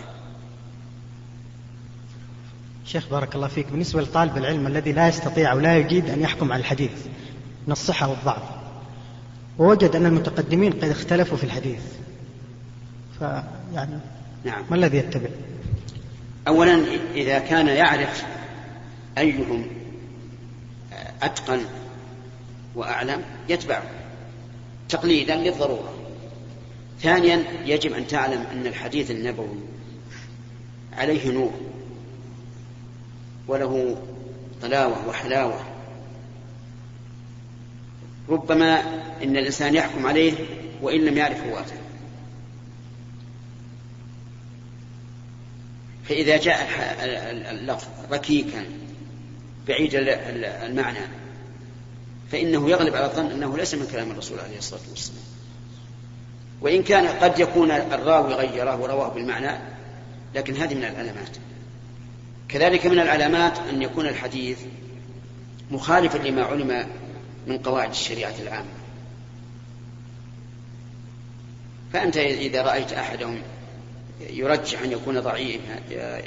شيخ 2.84 3.08
بارك 3.08 3.34
الله 3.34 3.48
فيك. 3.48 3.66
بالنسبة 3.70 4.02
لطالب 4.02 4.36
العلم 4.36 4.66
الذي 4.66 4.92
لا 4.92 5.08
يستطيع 5.08 5.52
أو 5.52 5.58
لا 5.58 5.76
يجيد 5.76 6.10
أن 6.10 6.20
يحكم 6.20 6.52
على 6.52 6.60
الحديث 6.60 7.06
من 7.66 7.72
الصحة 7.72 8.08
والضعف 8.08 8.42
ووجد 9.58 9.96
أن 9.96 10.06
المتقدمين 10.06 10.72
قد 10.72 10.84
اختلفوا 10.84 11.36
في 11.36 11.44
الحديث. 11.44 11.82
فيعني 13.18 13.98
نعم. 14.44 14.64
ما 14.70 14.76
الذي 14.76 14.96
يتبع؟ 14.96 15.28
أولا 16.48 16.84
إذا 17.14 17.38
كان 17.38 17.68
يعرف 17.68 18.24
أيهم 19.18 19.66
أتقن 21.22 21.60
وأعلم 22.74 23.22
يتبعه. 23.48 23.82
تقليدا 24.88 25.36
للضرورة. 25.36 25.94
ثانيا 27.00 27.44
يجب 27.64 27.92
أن 27.92 28.06
تعلم 28.06 28.40
أن 28.52 28.66
الحديث 28.66 29.10
النبوي 29.10 29.58
عليه 30.92 31.32
نور 31.32 31.52
وله 33.48 34.02
طلاوة 34.62 35.08
وحلاوة. 35.08 35.60
ربما 38.28 38.80
إن 39.22 39.36
الإنسان 39.36 39.74
يحكم 39.74 40.06
عليه 40.06 40.32
وإن 40.82 41.00
لم 41.00 41.16
يعرف 41.16 41.46
رواته 41.46 41.76
فإذا 46.08 46.36
جاء 46.36 46.68
اللفظ 47.50 47.88
ركيكا 48.12 48.64
بعيد 49.68 49.90
المعنى 49.94 51.23
فإنه 52.34 52.70
يغلب 52.70 52.94
على 52.96 53.04
الظن 53.04 53.30
أنه 53.30 53.56
ليس 53.56 53.74
من 53.74 53.86
كلام 53.86 54.10
الرسول 54.10 54.40
عليه 54.40 54.58
الصلاة 54.58 54.80
والسلام. 54.90 55.22
وإن 56.60 56.82
كان 56.82 57.06
قد 57.06 57.38
يكون 57.38 57.70
الراوي 57.70 58.34
غيره 58.34 58.80
ورواه 58.80 59.08
بالمعنى 59.08 59.58
لكن 60.34 60.56
هذه 60.56 60.74
من 60.74 60.84
العلامات. 60.84 61.36
كذلك 62.48 62.86
من 62.86 62.98
العلامات 62.98 63.58
أن 63.58 63.82
يكون 63.82 64.06
الحديث 64.06 64.58
مخالفا 65.70 66.18
لما 66.18 66.42
علم 66.42 66.86
من 67.46 67.58
قواعد 67.58 67.90
الشريعة 67.90 68.34
العامة. 68.42 68.74
فأنت 71.92 72.16
إذا 72.16 72.62
رأيت 72.62 72.92
أحدهم 72.92 73.42
يرجح 74.30 74.82
أن 74.82 74.92
يكون 74.92 75.20
ضعيف 75.20 75.60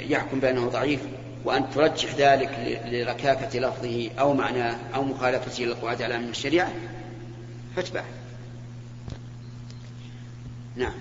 يحكم 0.08 0.40
بأنه 0.40 0.68
ضعيف 0.68 1.00
وأن 1.48 1.70
ترجح 1.70 2.14
ذلك 2.14 2.82
لركاكة 2.86 3.58
لفظه 3.58 4.10
أو 4.18 4.34
معناه 4.34 4.76
أو 4.94 5.04
مخالفته 5.04 5.64
للقواعد 5.64 6.02
العامة 6.02 6.24
من 6.24 6.30
الشريعة 6.30 6.72
فاتبعه. 7.76 8.04
نعم. 10.76 10.92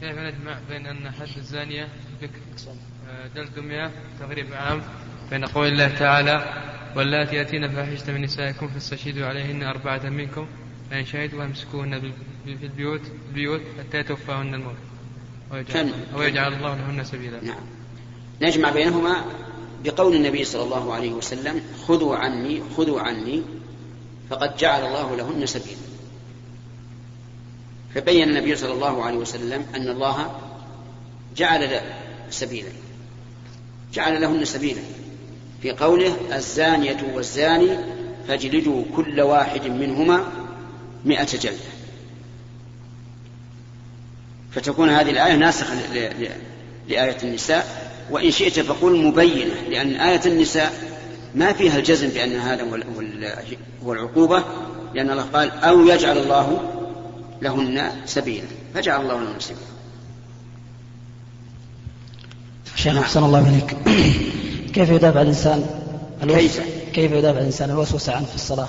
كيف 0.00 0.18
نجمع 0.18 0.58
بين 0.68 0.86
أن 0.86 1.10
حد 1.10 1.36
الزانية 1.36 1.88
بكر 2.22 2.38
جلد 3.36 3.58
مئة 3.58 3.90
تغريب 4.20 4.54
عام 4.54 4.82
بين 5.30 5.44
قول 5.44 5.68
الله 5.68 5.88
تعالى 5.88 6.44
واللاتي 6.96 7.36
يأتين 7.36 7.68
فاحشة 7.68 8.12
من 8.12 8.22
نسائكم 8.22 8.68
فاستشهدوا 8.68 9.26
عليهن 9.26 9.62
أربعة 9.62 10.08
منكم 10.08 10.46
فإن 10.90 11.04
شهدوا 11.04 11.44
أمسكوهن 11.44 12.12
في 12.44 12.52
البيوت 12.62 13.00
البيوت 13.28 13.60
حتى 13.78 13.98
يتوفاهن 13.98 14.54
الموت. 14.54 14.95
ويجعل, 15.52 15.90
ويجعل 16.16 16.52
الله 16.52 16.74
لهن 16.74 17.04
سبيلا. 17.04 17.44
نعم. 17.44 17.60
نجمع 18.42 18.70
بينهما 18.70 19.24
بقول 19.84 20.14
النبي 20.14 20.44
صلى 20.44 20.62
الله 20.62 20.94
عليه 20.94 21.12
وسلم 21.12 21.62
خذوا 21.86 22.16
عني 22.16 22.62
خذوا 22.76 23.00
عني 23.00 23.42
فقد 24.30 24.56
جعل 24.56 24.86
الله 24.86 25.16
لهن 25.16 25.46
سبيلا. 25.46 25.86
فبين 27.94 28.28
النبي 28.28 28.56
صلى 28.56 28.72
الله 28.72 29.02
عليه 29.02 29.16
وسلم 29.16 29.66
أن 29.74 29.88
الله 29.88 30.40
جعل 31.36 31.80
سبيلا. 32.30 32.70
جعل 33.92 34.20
لهن 34.20 34.44
سبيلا. 34.44 34.82
في 35.62 35.70
قوله 35.70 36.36
الزانية 36.36 37.12
والزاني 37.14 37.78
فاجلدوا 38.28 38.84
كل 38.96 39.20
واحد 39.20 39.66
منهما 39.66 40.32
مئة 41.04 41.38
جلدة. 41.38 41.75
فتكون 44.56 44.90
هذه 44.90 45.10
الآية 45.10 45.36
ناسخة 45.36 45.74
لآية 46.88 47.16
النساء. 47.22 47.86
وإن 48.10 48.30
شئت 48.30 48.60
فقل 48.60 49.04
مبينة 49.04 49.54
لأن 49.70 49.96
آية 49.96 50.20
النساء 50.26 50.72
ما 51.34 51.52
فيها 51.52 51.78
الجزم 51.78 52.08
بأن 52.08 52.36
هذا 52.36 52.64
هو 53.84 53.92
العقوبة 53.92 54.44
لأن 54.94 55.10
الله 55.10 55.22
قال 55.22 55.50
أو 55.50 55.86
يجعل 55.86 56.18
الله 56.18 56.60
لهن 57.42 57.90
سبيلا. 58.06 58.46
فجعل 58.74 59.00
الله 59.00 59.14
لهن 59.14 59.40
سبيلا. 59.40 59.60
شيخ 62.76 62.96
أحسن 62.96 63.24
الله 63.24 63.48
إليك. 63.48 63.76
كيف 64.74 64.90
يدافع 64.90 65.22
الإنسان؟ 65.22 65.66
كيف؟ 66.22 66.60
كيف 66.92 67.12
يدافع 67.12 67.38
الإنسان؟ 67.38 67.70
الوسوسة 67.70 68.12
عنه 68.12 68.26
في 68.26 68.34
الصلاة. 68.34 68.68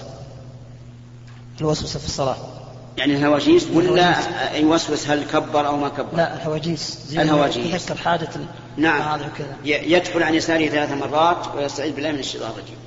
الوسوسة 1.61 1.99
في 1.99 2.05
الصلاة. 2.05 2.56
يعني 2.97 3.15
الهواجيس 3.15 3.67
ولا 3.67 4.57
يوسوس 4.57 5.07
هل 5.09 5.23
كبر 5.23 5.67
أو 5.67 5.77
ما 5.77 5.89
كبر؟ 5.89 6.17
لا 6.17 6.35
الهواجيس. 6.35 7.13
الهواجيس. 7.17 7.71
تفسر 7.71 7.97
حاجة 7.97 8.29
نعم. 8.77 9.01
هذا 9.01 9.27
وكذا. 9.27 9.57
يدخل 9.63 10.23
عن 10.23 10.33
يساره 10.33 10.67
ثلاث 10.67 10.91
مرات 10.91 11.55
ويستعيذ 11.55 11.95
بالله 11.95 12.11
من 12.11 12.19
الشيطان 12.19 12.51
الرجيم. 12.51 12.77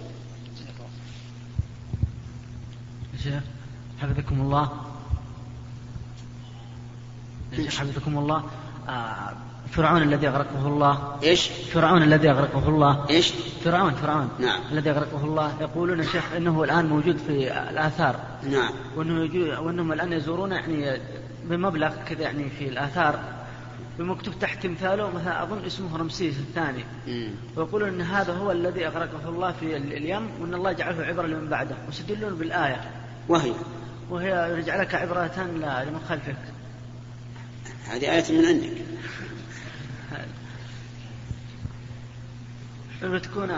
شيخ 3.22 3.42
حفظكم 4.02 4.40
الله. 4.40 4.70
شيخ 7.56 7.76
حفظكم 7.78 8.18
الله. 8.18 8.44
آه 8.88 9.32
فرعون 9.70 10.02
الذي 10.02 10.28
أغرقه 10.28 10.66
الله. 10.66 11.18
إيش؟ 11.22 11.48
فرعون 11.48 12.02
الذي 12.02 12.30
أغرقه 12.30 12.68
الله. 12.68 13.06
إيش؟ 13.10 13.32
فرعون 13.64 13.94
فرعون. 13.94 14.28
نعم. 14.38 14.60
الذي 14.72 14.90
أغرقه 14.90 15.24
الله. 15.24 15.52
يقولون 15.60 16.02
شيخ 16.02 16.32
أنه 16.36 16.64
الآن 16.64 16.86
موجود 16.86 17.16
في 17.16 17.52
الآثار. 17.70 18.16
نعم. 18.50 18.72
وأنه 18.96 19.60
وأنهم 19.60 19.92
الآن 19.92 20.12
يزورون 20.12 20.52
يعني 20.52 21.00
بمبلغ 21.44 21.94
كذا 22.08 22.22
يعني 22.22 22.50
في 22.58 22.68
الآثار. 22.68 23.20
ومكتوب 24.00 24.34
تحت 24.40 24.62
تمثاله 24.62 25.10
مثلا 25.10 25.42
أظن 25.42 25.64
اسمه 25.66 25.96
رمسيس 25.96 26.38
الثاني. 26.38 26.84
مم. 27.06 27.30
ويقولون 27.56 27.88
أن 27.88 28.00
هذا 28.00 28.32
هو 28.32 28.52
الذي 28.52 28.86
أغرقه 28.86 29.28
الله 29.28 29.52
في 29.52 29.76
اليم 29.76 30.28
وأن 30.40 30.54
الله 30.54 30.72
جعله 30.72 31.04
عبرة 31.04 31.26
لمن 31.26 31.48
بعده. 31.48 31.76
ويستدلون 31.86 32.34
بالآية. 32.34 32.90
وهي. 33.28 33.52
وهي 34.10 34.58
يجعلك 34.58 34.94
عبرة 34.94 35.46
لمن 35.56 36.00
خلفك. 36.08 36.36
هذه 37.88 38.12
آية 38.12 38.38
من 38.38 38.44
عندك. 38.44 38.72
تكون 43.00 43.50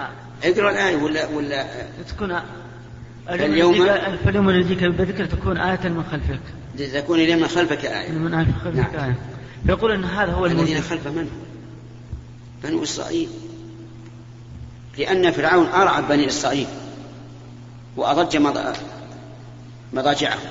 اقرأ 0.44 0.70
الآية 0.70 0.96
ولا 0.96 1.26
ولا 1.28 1.66
تكون 2.08 2.40
فاليوم 3.26 3.86
فاليوم 4.24 4.50
نجيك 4.50 4.84
بذكر 4.84 5.26
تكون 5.26 5.56
آية 5.56 5.88
من 5.88 6.04
خلفك. 6.12 6.40
تكون 6.94 7.20
اليوم 7.20 7.40
من 7.40 7.48
خلفك 7.48 7.84
آية. 7.84 8.12
من 8.12 8.34
آية 8.34 8.46
خلفك 8.64 8.94
نعم. 8.94 9.04
آية. 9.04 9.18
فيقول 9.66 9.92
أن 9.92 10.04
هذا 10.04 10.32
هو 10.32 10.46
الذين 10.46 10.80
خلف 10.80 11.06
من؟ 11.06 11.28
بنو 12.64 12.82
إسرائيل. 12.82 13.28
لأن 14.98 15.30
فرعون 15.30 15.66
أرعب 15.66 16.08
بني 16.08 16.26
إسرائيل 16.26 16.66
وأضج 17.96 18.36
مضاجعهم. 19.92 20.48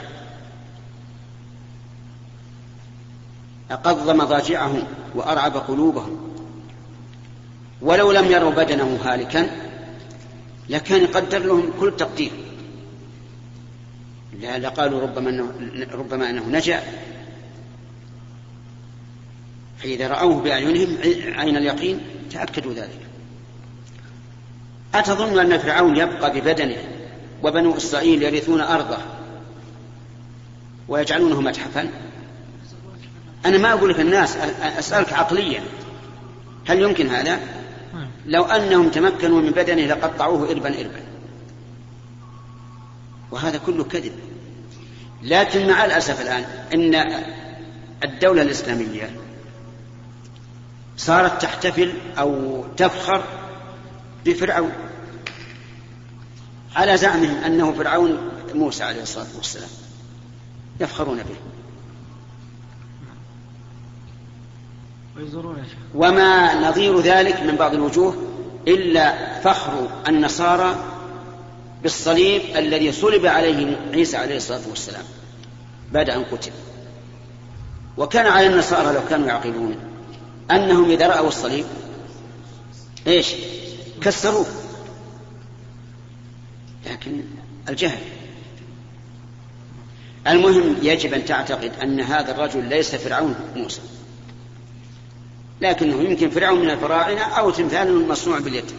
أقض 3.71 4.09
مضاجعهم 4.09 4.83
وأرعب 5.15 5.57
قلوبهم. 5.57 6.30
ولو 7.81 8.11
لم 8.11 8.31
يروا 8.31 8.51
بدنه 8.51 8.99
هالكا 9.03 9.49
لكان 10.69 11.01
يقدر 11.01 11.39
لهم 11.39 11.73
كل 11.79 11.95
تقدير. 11.97 12.31
لقالوا 14.41 15.01
ربما 15.01 15.29
أنه, 15.29 15.51
ربما 15.91 16.29
أنه 16.29 16.47
نجا. 16.49 16.83
فإذا 19.77 20.07
رأوه 20.07 20.41
بأعينهم 20.41 20.97
عين 21.35 21.57
اليقين 21.57 21.99
تأكدوا 22.31 22.73
ذلك. 22.73 22.99
أتظن 24.93 25.39
أن 25.39 25.57
فرعون 25.57 25.97
يبقى 25.97 26.39
ببدنه 26.39 26.77
وبنو 27.43 27.77
إسرائيل 27.77 28.23
يرثون 28.23 28.61
أرضه 28.61 28.97
ويجعلونه 30.87 31.41
متحفا؟ 31.41 31.89
أنا 33.45 33.57
ما 33.57 33.73
أقول 33.73 33.89
لك 33.89 33.99
الناس 33.99 34.37
أسألك 34.61 35.13
عقليا. 35.13 35.63
هل 36.67 36.81
يمكن 36.81 37.07
هذا؟ 37.07 37.60
لو 38.25 38.43
أنهم 38.43 38.89
تمكنوا 38.89 39.41
من 39.41 39.51
بدنه 39.51 39.81
لقطعوه 39.81 40.51
إربا 40.51 40.79
إربا. 40.79 41.03
وهذا 43.31 43.57
كله 43.57 43.83
كذب. 43.83 44.11
لكن 45.23 45.69
مع 45.69 45.85
الأسف 45.85 46.21
الآن 46.21 46.43
أن 46.73 47.23
الدولة 48.03 48.41
الإسلامية 48.41 49.09
صارت 50.97 51.41
تحتفل 51.41 51.93
أو 52.17 52.63
تفخر 52.77 53.23
بفرعون. 54.25 54.71
على 56.75 56.97
زعمهم 56.97 57.43
أنه 57.43 57.71
فرعون 57.71 58.31
موسى 58.53 58.83
عليه 58.83 59.01
الصلاة 59.01 59.27
والسلام. 59.37 59.69
يفخرون 60.79 61.17
به 61.17 61.35
ويزورون 61.35 61.35
يا 61.35 61.35
شيخ 61.35 61.41
وما 65.95 66.69
نظير 66.69 66.99
ذلك 66.99 67.43
من 67.43 67.55
بعض 67.55 67.73
الوجوه 67.73 68.15
إلا 68.67 69.39
فخر 69.39 69.89
النصارى 70.07 70.75
بالصليب 71.83 72.41
الذي 72.55 72.91
صلب 72.91 73.25
عليه 73.25 73.77
عيسى 73.93 74.17
عليه 74.17 74.37
الصلاة 74.37 74.69
والسلام 74.69 75.03
بعد 75.91 76.09
أن 76.09 76.23
قتل. 76.23 76.51
وكان 77.97 78.25
على 78.25 78.47
النصارى 78.47 78.93
لو 78.93 79.01
كانوا 79.09 79.27
يعقلون 79.27 79.75
أنهم 80.51 80.91
إذا 80.91 81.07
رأوا 81.07 81.27
الصليب 81.27 81.65
إيش؟ 83.07 83.33
كسروه. 84.01 84.45
لكن 86.91 87.21
الجهل. 87.69 87.99
المهم 90.27 90.75
يجب 90.81 91.13
أن 91.13 91.25
تعتقد 91.25 91.71
أن 91.83 91.99
هذا 91.99 92.31
الرجل 92.31 92.63
ليس 92.69 92.95
فرعون 92.95 93.35
موسى. 93.55 93.81
لكنه 95.61 96.01
يمكن 96.01 96.29
فرعون 96.29 96.59
من 96.59 96.69
الفراعنة 96.69 97.21
أو 97.21 97.49
تمثال 97.49 98.07
مصنوع 98.07 98.39
باليد. 98.39 98.71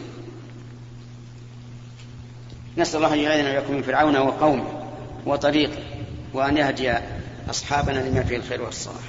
نسأل 2.76 2.96
الله 2.96 3.14
أن 3.14 3.18
يعيذنا 3.18 3.48
وإياكم 3.48 3.74
من 3.74 3.82
فرعون 3.82 4.16
وقومه 4.16 4.84
وطريقه 5.26 5.78
وأن 6.32 6.56
يهدي 6.56 6.92
أصحابنا 7.50 8.08
لما 8.08 8.22
فيه 8.22 8.36
الخير 8.36 8.62
والصلاح. 8.62 9.02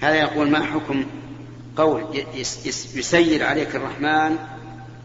هذا 0.00 0.14
يقول 0.14 0.50
ما 0.50 0.62
حكم 0.64 1.04
قول 1.76 2.24
يس- 2.34 2.66
يس- 2.66 2.96
يسير 2.96 3.44
عليك 3.44 3.76
الرحمن 3.76 4.36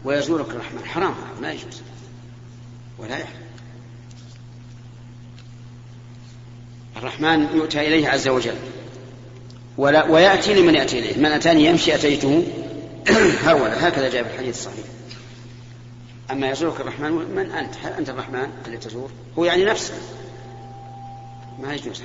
ويزورك 0.04 0.50
الرحمن. 0.50 0.84
حرام 0.84 1.14
ما 1.42 1.52
يجوز. 1.52 1.82
ولا 2.98 3.18
يحرم. 3.18 3.40
الرحمن 6.96 7.48
يؤتى 7.56 7.80
إليه 7.80 8.08
عز 8.08 8.28
وجل. 8.28 8.54
ولا 9.78 10.04
ويأتي 10.04 10.54
لمن 10.54 10.74
يأتي 10.74 10.98
إليه. 10.98 11.18
من 11.18 11.26
أتاني 11.26 11.64
يمشي 11.64 11.94
أتيته. 11.94 12.44
هرولا 13.44 13.88
هكذا 13.88 14.08
جاء 14.10 14.22
في 14.22 14.34
الحديث 14.34 14.56
الصحيح. 14.58 14.84
أما 16.30 16.50
يزورك 16.50 16.80
الرحمن 16.80 17.12
من 17.12 17.50
أنت؟ 17.50 17.74
هل 17.82 17.92
أنت 17.92 18.10
الرحمن 18.10 18.48
اللي 18.66 18.76
تزور؟ 18.76 19.10
هو 19.38 19.44
يعني 19.44 19.64
نفسه. 19.64 19.94
ما 21.58 21.74
يجوز. 21.74 22.02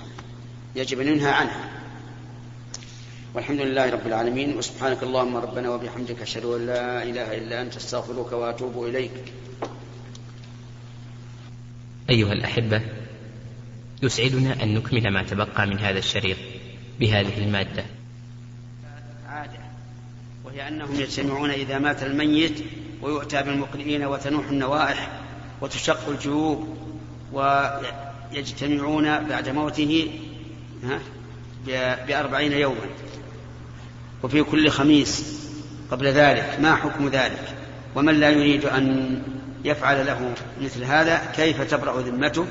يجب 0.75 0.99
أن 0.99 1.08
ينهى 1.08 1.32
عنها 1.32 1.69
والحمد 3.36 3.62
لله 3.62 3.89
رب 3.89 4.08
العالمين 4.08 4.58
وسبحانك 4.58 5.04
اللهم 5.04 5.36
ربنا 5.38 5.69
وبحمدك 5.69 6.21
أشهد 6.21 6.45
أن 6.45 6.65
لا 6.65 7.04
إله 7.04 7.38
إلا 7.38 7.62
أنت 7.62 7.76
أستغفرك 7.76 8.32
وأتوب 8.32 8.86
إليك. 8.86 9.12
أيها 12.10 12.34
الأحبة 12.34 12.82
يسعدنا 14.04 14.63
أن 14.63 14.74
نكمل 14.74 15.10
ما 15.10 15.24
تبقى 15.24 15.67
من 15.67 15.80
هذا 15.80 16.00
الشريط 16.00 16.38
بهذه 17.00 17.38
المادة. 17.38 17.86
عادة 19.28 19.60
وهي 20.45 20.67
أنهم 20.67 20.95
يجتمعون 20.95 21.50
إذا 21.50 21.80
مات 21.80 22.04
الميت 22.04 22.63
ويؤتى 23.02 23.43
بالمقرئين 23.43 24.04
وتنوح 24.04 24.50
النوائح 24.50 25.21
وتشق 25.62 26.10
الجيوب 26.10 26.78
ويجتمعون 27.34 29.28
بعد 29.28 29.50
موته 29.50 30.12
بأربعين 32.08 32.52
يوما. 32.52 32.86
وفي 34.26 34.44
كل 34.44 34.70
خميس 34.70 35.40
قبل 35.92 36.08
ذلك 36.08 36.58
ما 36.62 36.76
حكم 36.76 37.08
ذلك؟ 37.08 37.56
ومن 37.96 38.14
لا 38.14 38.30
يريد 38.30 38.66
أن 38.66 39.22
يفعل 39.64 40.06
له 40.06 40.34
مثل 40.62 40.84
هذا 40.84 41.32
كيف 41.36 41.62
تبرأ 41.62 42.02
ذمته؟ 42.02 42.46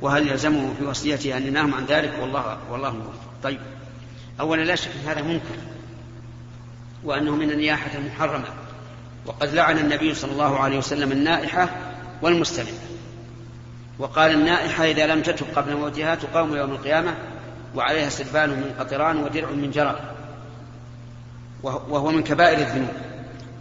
وهل 0.00 0.28
يلزمه 0.28 0.74
في 0.78 0.84
وصيته 0.84 1.36
أن 1.36 1.46
ينام 1.46 1.74
عن 1.74 1.84
ذلك؟ 1.84 2.12
والله 2.20 2.58
والله 2.70 2.90
موفق. 2.90 3.20
طيب 3.42 3.60
أولا 4.40 4.62
لا 4.62 4.74
شك 4.74 4.90
هذا 5.06 5.22
منكر 5.22 5.54
وأنه 7.04 7.36
من 7.36 7.50
النياحة 7.50 7.90
المحرمة 7.98 8.48
وقد 9.26 9.54
لعن 9.54 9.78
النبي 9.78 10.14
صلى 10.14 10.32
الله 10.32 10.58
عليه 10.58 10.78
وسلم 10.78 11.12
النائحة 11.12 11.68
والمستمع 12.22 12.70
وقال 13.98 14.30
النائحة 14.30 14.84
إذا 14.84 15.06
لم 15.06 15.22
تتب 15.22 15.46
قبل 15.56 15.76
موتها 15.76 16.14
تقام 16.14 16.56
يوم 16.56 16.70
القيامة 16.70 17.14
وعليها 17.74 18.08
سربان 18.08 18.50
من 18.50 18.74
قطران 18.78 19.16
ودرع 19.16 19.50
من 19.50 19.70
جرى. 19.70 20.13
وهو 21.64 22.10
من 22.10 22.22
كبائر 22.22 22.58
الذنوب. 22.58 22.92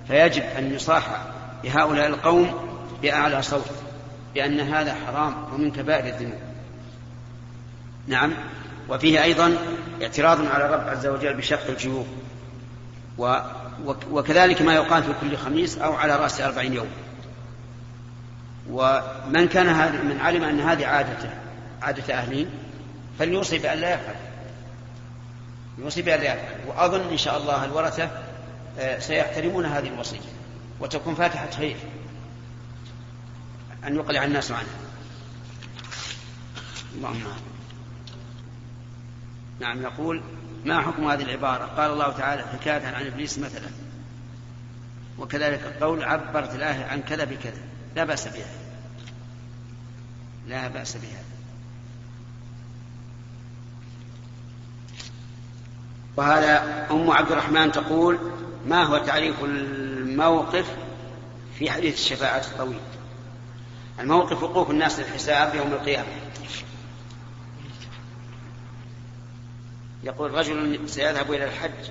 فيجب 0.07 0.43
أن 0.57 0.73
يصاح 0.73 1.21
بهؤلاء 1.63 2.07
القوم 2.07 2.53
بأعلى 3.01 3.41
صوت 3.41 3.69
بأن 4.35 4.59
هذا 4.59 4.95
حرام 5.05 5.53
ومن 5.53 5.71
كبائر 5.71 6.05
الذنوب. 6.05 6.39
نعم. 8.07 8.33
وفيه 8.89 9.23
أيضا 9.23 9.57
اعتراض 10.01 10.47
على 10.47 10.65
الرب 10.65 10.89
عز 10.89 11.07
وجل 11.07 11.33
بشق 11.33 11.67
الجيوب. 11.69 12.07
وكذلك 14.11 14.61
ما 14.61 14.73
يقال 14.73 15.03
في 15.03 15.13
كل 15.21 15.37
خميس 15.37 15.77
أو 15.77 15.93
على 15.93 16.15
رأس 16.15 16.41
أربعين 16.41 16.73
يوم. 16.73 16.87
ومن 18.71 19.47
كان 19.47 19.67
هذا 19.67 20.03
من 20.03 20.19
علم 20.19 20.43
أن 20.43 20.59
هذه 20.59 20.85
عادته 20.85 21.29
عادة 21.81 22.13
أهلين 22.13 22.49
فليوصي 23.19 23.57
بأن 23.57 23.77
لا 23.77 23.93
يفعل. 23.93 24.15
يوصي 25.77 26.01
لا 26.01 26.15
يفعل 26.15 26.67
وأظن 26.67 27.11
إن 27.11 27.17
شاء 27.17 27.37
الله 27.37 27.65
الورثة 27.65 28.09
آه، 28.79 28.99
سيحترمون 28.99 29.65
هذه 29.65 29.87
الوصية. 29.87 30.19
وتكون 30.79 31.15
فاتحة 31.15 31.51
خير. 31.51 31.77
أن 33.87 33.95
يقلع 33.95 34.23
الناس 34.23 34.51
عنها. 34.51 34.79
اللهم. 36.95 37.23
نعم 39.59 39.81
يقول 39.81 40.21
ما 40.65 40.81
حكم 40.81 41.07
هذه 41.07 41.21
العبارة؟ 41.21 41.65
قال 41.65 41.91
الله 41.91 42.11
تعالى 42.11 42.43
حكاية 42.43 42.87
عن 42.87 43.05
إبليس 43.05 43.39
مثلا. 43.39 43.69
وكذلك 45.19 45.61
القول 45.61 46.03
عبرت 46.03 46.55
الآية 46.55 46.85
عن 46.85 47.01
كذا 47.01 47.23
بكذا. 47.23 47.61
لا 47.95 48.03
بأس 48.03 48.27
بها. 48.27 48.51
لا 50.47 50.67
بأس 50.67 50.97
بها. 50.97 51.32
وهذا 56.17 56.87
أم 56.91 57.11
عبد 57.11 57.31
الرحمن 57.31 57.71
تقول 57.71 58.19
ما 58.67 58.83
هو 58.83 58.97
تعريف 58.97 59.43
الموقف 59.43 60.65
في 61.59 61.71
حديث 61.71 61.93
الشفاعة 61.93 62.41
الطويل؟ 62.51 62.79
الموقف 63.99 64.43
وقوف 64.43 64.69
الناس 64.69 64.99
للحساب 64.99 65.55
يوم 65.55 65.73
القيامة. 65.73 66.07
يقول 70.03 70.33
رجل 70.33 70.89
سيذهب 70.89 71.33
إلى 71.33 71.45
الحج 71.45 71.89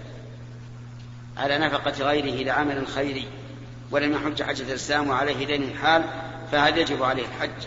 على 1.36 1.58
نفقة 1.58 2.04
غيره 2.04 2.44
لعمل 2.44 2.86
خيري 2.86 3.28
ولم 3.90 4.12
يحج 4.12 4.42
حجة 4.42 4.62
الإسلام 4.62 5.08
وعليه 5.08 5.46
دين 5.46 5.76
حال 5.82 6.04
فهل 6.52 6.78
يجب 6.78 7.02
عليه 7.02 7.24
الحج؟ 7.26 7.66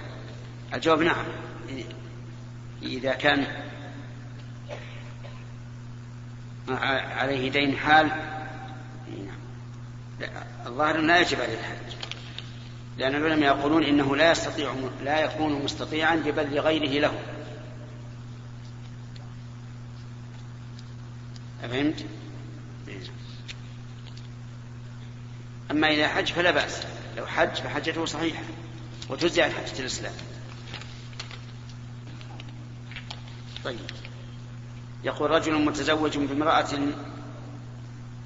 الجواب 0.74 1.02
نعم. 1.02 1.26
إذا 2.84 3.13
كان 3.13 3.64
عليه 6.69 7.51
دين 7.51 7.78
حال. 7.78 8.08
نعم. 9.08 9.38
لا، 10.19 10.30
الظاهر 10.65 10.97
لا 10.97 11.19
يجب 11.19 11.41
عليه 11.41 11.60
الحج. 11.60 11.95
لأن 12.97 13.15
العلماء 13.15 13.58
يقولون 13.58 13.84
إنه 13.84 14.15
لا 14.15 14.32
يستطيع 14.32 14.75
لا 15.04 15.19
يكون 15.19 15.63
مستطيعا 15.63 16.15
ببذل 16.15 16.60
غيره 16.60 16.99
له. 16.99 17.19
أفهمت؟ 21.63 22.06
أما 25.71 25.88
إذا 25.88 26.08
حج 26.08 26.32
فلا 26.32 26.51
بأس. 26.51 26.82
لو 27.17 27.25
حج 27.28 27.56
فحجته 27.56 28.06
صحيحة 28.06 28.43
وتجزي 29.10 29.43
حجة 29.43 29.80
الإسلام. 29.80 30.13
طيب. 33.63 33.80
يقول 35.06 35.32
رجل 35.32 35.54
متزوج 35.54 36.18
بامرأة 36.18 36.65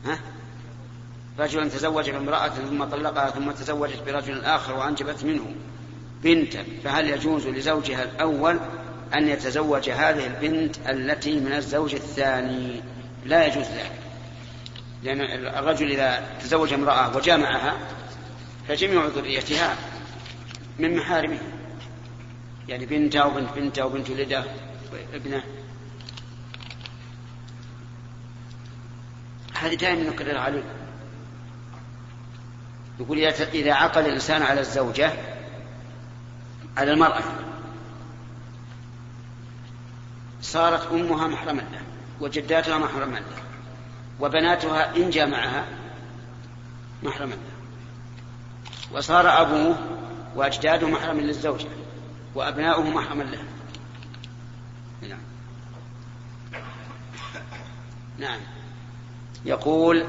ها؟ 0.06 0.20
رجل 1.40 1.72
تزوج 1.72 2.10
بامرأة 2.10 2.48
ثم 2.48 2.84
طلقها 2.84 3.30
ثم 3.30 3.52
تزوجت 3.52 4.04
برجل 4.06 4.46
آخر 4.46 4.74
وأنجبت 4.78 5.24
منه 5.24 5.56
بنتا 6.24 6.64
فهل 6.84 7.10
يجوز 7.10 7.48
لزوجها 7.48 8.04
الأول 8.04 8.60
أن 9.14 9.28
يتزوج 9.28 9.90
هذه 9.90 10.28
البنت 10.28 10.76
التي 10.90 11.40
من 11.40 11.54
الزوج 11.54 11.96
الثاني؟ 11.96 12.82
لا 13.26 13.46
يجوز 13.46 13.66
ذلك 13.66 14.00
لأن 15.04 15.22
الرجل 15.48 15.92
إذا 15.92 16.24
تزوج 16.42 16.74
امرأة 16.74 17.18
وجامعها 17.18 17.78
فجميع 18.68 19.06
ذريتها 19.06 19.76
من 20.80 20.96
محارمه 20.96 21.40
يعني 22.68 22.86
بنته 22.86 23.28
وبنت 23.28 23.50
بنته 23.56 23.86
وبنت 23.86 24.10
ولده 24.10 24.44
وابنه. 25.14 25.44
هذه 29.62 29.76
دائما 29.76 30.10
نكرر 30.10 30.38
عليه 30.38 30.64
يقول 33.00 33.20
إذا 33.54 33.74
عقد 33.74 34.06
الإنسان 34.06 34.42
على 34.42 34.60
الزوجة 34.60 35.14
على 36.78 36.94
المرأة 36.94 37.22
صارت 40.42 40.92
أمها 40.92 41.28
محرما 41.28 41.62
له 41.62 41.82
وجداتها 42.20 42.78
محرما 42.78 43.16
له 43.16 43.44
وبناتها 44.20 44.96
إن 44.96 45.10
جامعها 45.10 45.66
محرما 47.04 47.34
له. 47.34 47.60
وصار 48.92 49.42
أبوه 49.42 49.78
وأجداده 50.36 50.88
محرما 50.88 51.22
للزوجة 51.22 51.68
وأبناؤه 52.36 52.90
محرما 52.90 53.24
له. 53.24 53.44
نعم. 55.02 55.20
نعم. 58.18 58.40
يقول 59.46 60.06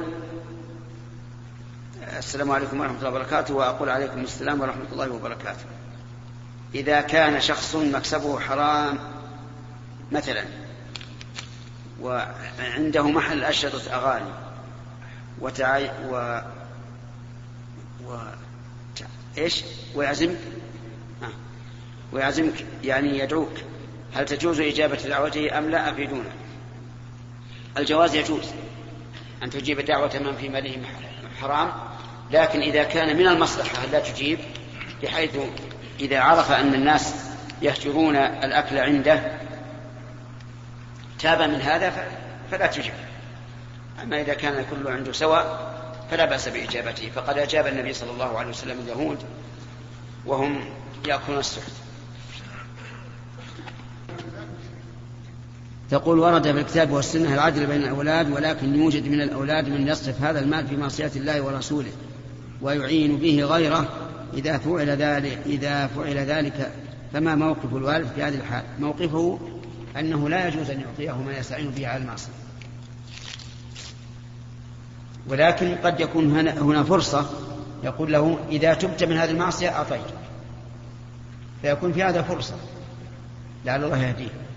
السلام 2.19 2.51
عليكم 2.51 2.81
ورحمة 2.81 2.99
الله 2.99 3.09
وبركاته 3.09 3.55
وأقول 3.55 3.91
عليكم 3.91 4.21
السلام 4.21 4.61
ورحمة 4.61 4.87
الله 4.93 5.11
وبركاته. 5.11 5.65
إذا 6.75 7.01
كان 7.01 7.41
شخص 7.41 7.77
مكسبه 7.77 8.41
حرام 8.41 8.99
مثلا 10.13 10.45
وعنده 12.01 13.09
محل 13.09 13.45
أشرطة 13.45 13.95
أغاني 13.95 14.31
وتعي 15.41 15.91
و... 16.09 16.41
و... 18.07 18.19
إيش؟ 19.39 19.65
ويعزمك؟ 19.95 20.39
آه. 21.23 21.33
ويعزمك 22.13 22.67
يعني 22.85 23.19
يدعوك. 23.19 23.53
هل 24.15 24.25
تجوز 24.25 24.61
إجابة 24.61 24.97
دعوته 24.97 25.59
أم 25.59 25.71
لا؟ 25.71 25.91
أفيدونا. 25.91 26.31
الجواز 27.79 28.15
يجوز. 28.15 28.45
أن 29.43 29.51
تجيب 29.51 29.81
دعوة 29.81 30.19
من 30.25 30.37
في 30.37 30.49
ماله 30.49 30.83
حرام 31.41 31.73
لكن 32.31 32.61
إذا 32.61 32.85
كان 32.85 33.17
من 33.17 33.27
المصلحة 33.27 33.87
لا 33.93 34.01
تجيب 34.01 34.39
بحيث 35.03 35.39
إذا 36.01 36.21
عرف 36.21 36.53
أن 36.53 36.75
الناس 36.75 37.15
يهجرون 37.63 38.17
الأكل 38.17 38.79
عنده 38.79 39.33
تاب 41.19 41.43
من 41.43 41.61
هذا 41.61 42.09
فلا 42.51 42.67
تجب 42.67 42.93
أما 44.03 44.21
إذا 44.21 44.35
كان 44.35 44.65
كله 44.71 44.91
عنده 44.91 45.13
سواء 45.13 45.71
فلا 46.11 46.25
بأس 46.25 46.49
بإجابته. 46.49 47.11
فقد 47.15 47.39
أجاب 47.39 47.67
النبي 47.67 47.93
صلى 47.93 48.11
الله 48.11 48.39
عليه 48.39 48.49
وسلم 48.49 48.81
اليهود 48.81 49.19
وهم 50.27 50.65
يأكلون 51.07 51.39
السحت. 51.39 51.73
تقول 55.91 56.19
ورد 56.19 56.43
في 56.43 56.51
الكتاب 56.51 56.91
والسنة 56.91 57.35
العدل 57.35 57.67
بين 57.67 57.83
الأولاد 57.83 58.31
ولكن 58.31 58.75
يوجد 58.75 59.09
من 59.09 59.21
الأولاد 59.21 59.69
من 59.69 59.89
يصرف 59.89 60.23
هذا 60.23 60.41
المال 60.41 60.67
في 60.67 60.77
معصية 60.77 61.11
الله 61.17 61.43
ورسوله 61.43 61.91
ويعين 62.63 63.17
به 63.17 63.45
غيره 63.45 63.89
إذا 64.35 64.59
فعل 64.59 64.89
ذلك 64.91 65.39
إذا 65.47 65.87
فعل 65.87 66.17
ذلك 66.17 66.73
فما 67.13 67.35
موقف 67.35 67.75
الوالد 67.75 68.09
في 68.15 68.23
هذه 68.23 68.35
الحال؟ 68.35 68.63
موقفه 68.81 69.39
أنه 69.99 70.29
لا 70.29 70.49
يجوز 70.49 70.71
أن 70.71 70.81
يعطيه 70.81 71.23
ما 71.23 71.39
يستعين 71.39 71.71
به 71.71 71.89
على 71.89 72.03
المعصية. 72.03 72.33
ولكن 75.29 75.75
قد 75.75 76.01
يكون 76.01 76.39
هنا 76.61 76.83
فرصة 76.83 77.31
يقول 77.85 78.13
له 78.13 78.39
إذا 78.51 78.75
تبت 78.75 79.05
من 79.05 79.17
هذه 79.17 79.31
المعصية 79.31 79.69
أعطيتك. 79.69 80.15
فيكون 81.63 81.93
في 81.93 82.03
هذا 82.03 82.23
فرصة 82.23 82.55
لعل 83.65 83.85
الله 83.85 83.99
يهديه. 83.99 84.50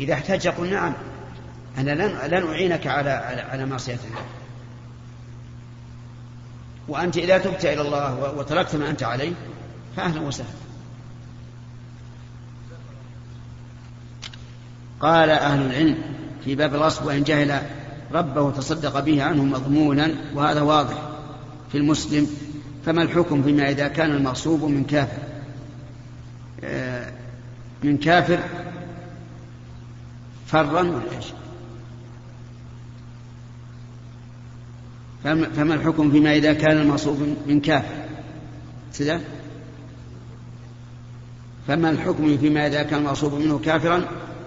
إذا 0.00 0.14
احتاج 0.14 0.44
يقول 0.44 0.70
نعم 0.70 0.92
أنا 1.78 1.90
لن 1.90 2.30
لن 2.30 2.46
أعينك 2.46 2.86
على 2.86 3.10
على 3.50 3.66
معصية 3.66 3.98
الله. 4.08 4.24
وأنت 6.88 7.16
إذا 7.16 7.38
تبت 7.38 7.64
إلى 7.64 7.80
الله 7.80 8.34
وتركت 8.38 8.76
ما 8.76 8.90
أنت 8.90 9.02
عليه 9.02 9.32
فأهلا 9.96 10.20
وسهلا. 10.20 10.48
قال 15.00 15.30
أهل 15.30 15.66
العلم 15.66 15.98
في 16.44 16.54
باب 16.54 16.74
الغصب 16.74 17.06
وإن 17.06 17.22
جهل 17.22 17.60
ربه 18.12 18.50
تصدق 18.50 19.00
به 19.00 19.22
عنه 19.22 19.44
مضمونا 19.44 20.10
وهذا 20.34 20.60
واضح 20.60 20.96
في 21.72 21.78
المسلم. 21.78 22.26
فما 22.86 23.02
الحكم 23.02 23.42
فيما 23.42 23.70
إذا 23.70 23.88
كان 23.88 24.10
المغصوب 24.10 24.64
من 24.64 24.84
كافر؟ 24.84 25.22
آه، 26.64 27.12
من 27.82 27.98
كافر 27.98 28.38
فرا 30.48 30.80
ولا 30.80 31.16
إيش؟ 31.16 31.26
فما 35.56 35.74
الحكم 35.74 36.10
فيما 36.10 36.36
إذا 36.36 36.52
كان 36.52 36.78
المغصوب 36.78 37.36
من 37.46 37.60
كافر؟ 37.60 38.04
كذا 38.98 39.20
فما 41.68 41.90
الحكم 41.90 42.38
فيما 42.38 42.66
إذا 42.66 42.82
كان 42.82 42.98
المغصوب 42.98 43.34
منه 43.34 43.58
كافرا؟ 43.58 44.04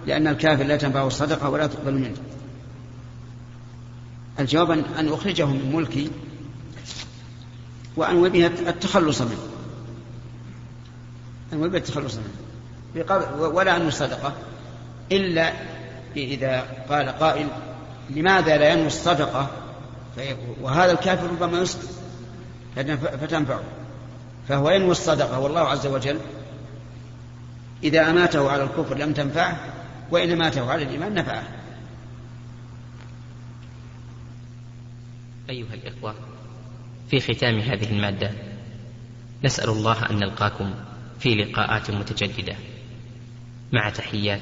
لأن 0.08 0.28
الكافر 0.28 0.64
لا 0.64 0.78
تنفعه 0.78 1.08
الصدقة 1.08 1.50
ولا 1.50 1.68
تقبل 1.68 1.94
منه. 1.94 2.18
الجواب 4.40 4.72
أن 4.72 5.08
أخرجه 5.08 5.46
من 5.46 5.76
ملكي 5.76 6.12
وأنوي 7.98 8.30
به 8.30 8.48
التخلص 8.48 9.22
منه. 9.22 9.48
أنوي 11.54 11.70
به 11.70 11.78
التخلص 11.78 12.16
منه. 12.16 13.06
ولا 13.40 13.76
أنوي 13.76 13.88
الصدقة 13.88 14.34
إلا 15.12 15.54
إذا 16.18 16.66
قال 16.90 17.10
قائل 17.10 17.48
لماذا 18.10 18.58
لا 18.58 18.74
ينوي 18.74 18.88
الصدقة؟ 18.88 19.50
وهذا 20.62 20.92
الكافر 20.92 21.28
ربما 21.28 21.62
يسلم 21.62 21.82
فتنفعه. 22.98 23.64
فهو 24.48 24.70
ينوي 24.70 24.92
الصدقة 24.92 25.40
والله 25.40 25.60
عز 25.60 25.88
وجل 25.88 26.20
إذا 27.84 28.10
أماته 28.10 28.52
على 28.52 28.64
الكفر 28.64 28.98
لم 28.98 29.14
تنفعه 29.14 29.60
وإن 30.12 30.32
أماته 30.32 30.72
على 30.72 30.84
الإيمان 30.84 31.14
نفعه. 31.14 31.44
أيها 35.50 35.74
الإخوة 35.74 36.16
في 37.10 37.20
ختام 37.20 37.60
هذه 37.60 37.92
المادة 37.92 38.32
نسأل 39.44 39.70
الله 39.70 40.10
أن 40.10 40.16
نلقاكم 40.16 40.74
في 41.20 41.36
لقاءات 41.36 41.92
متجددة. 41.92 42.56
مع 43.72 43.90
تحيات. 43.90 44.42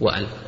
وألف. 0.00 0.43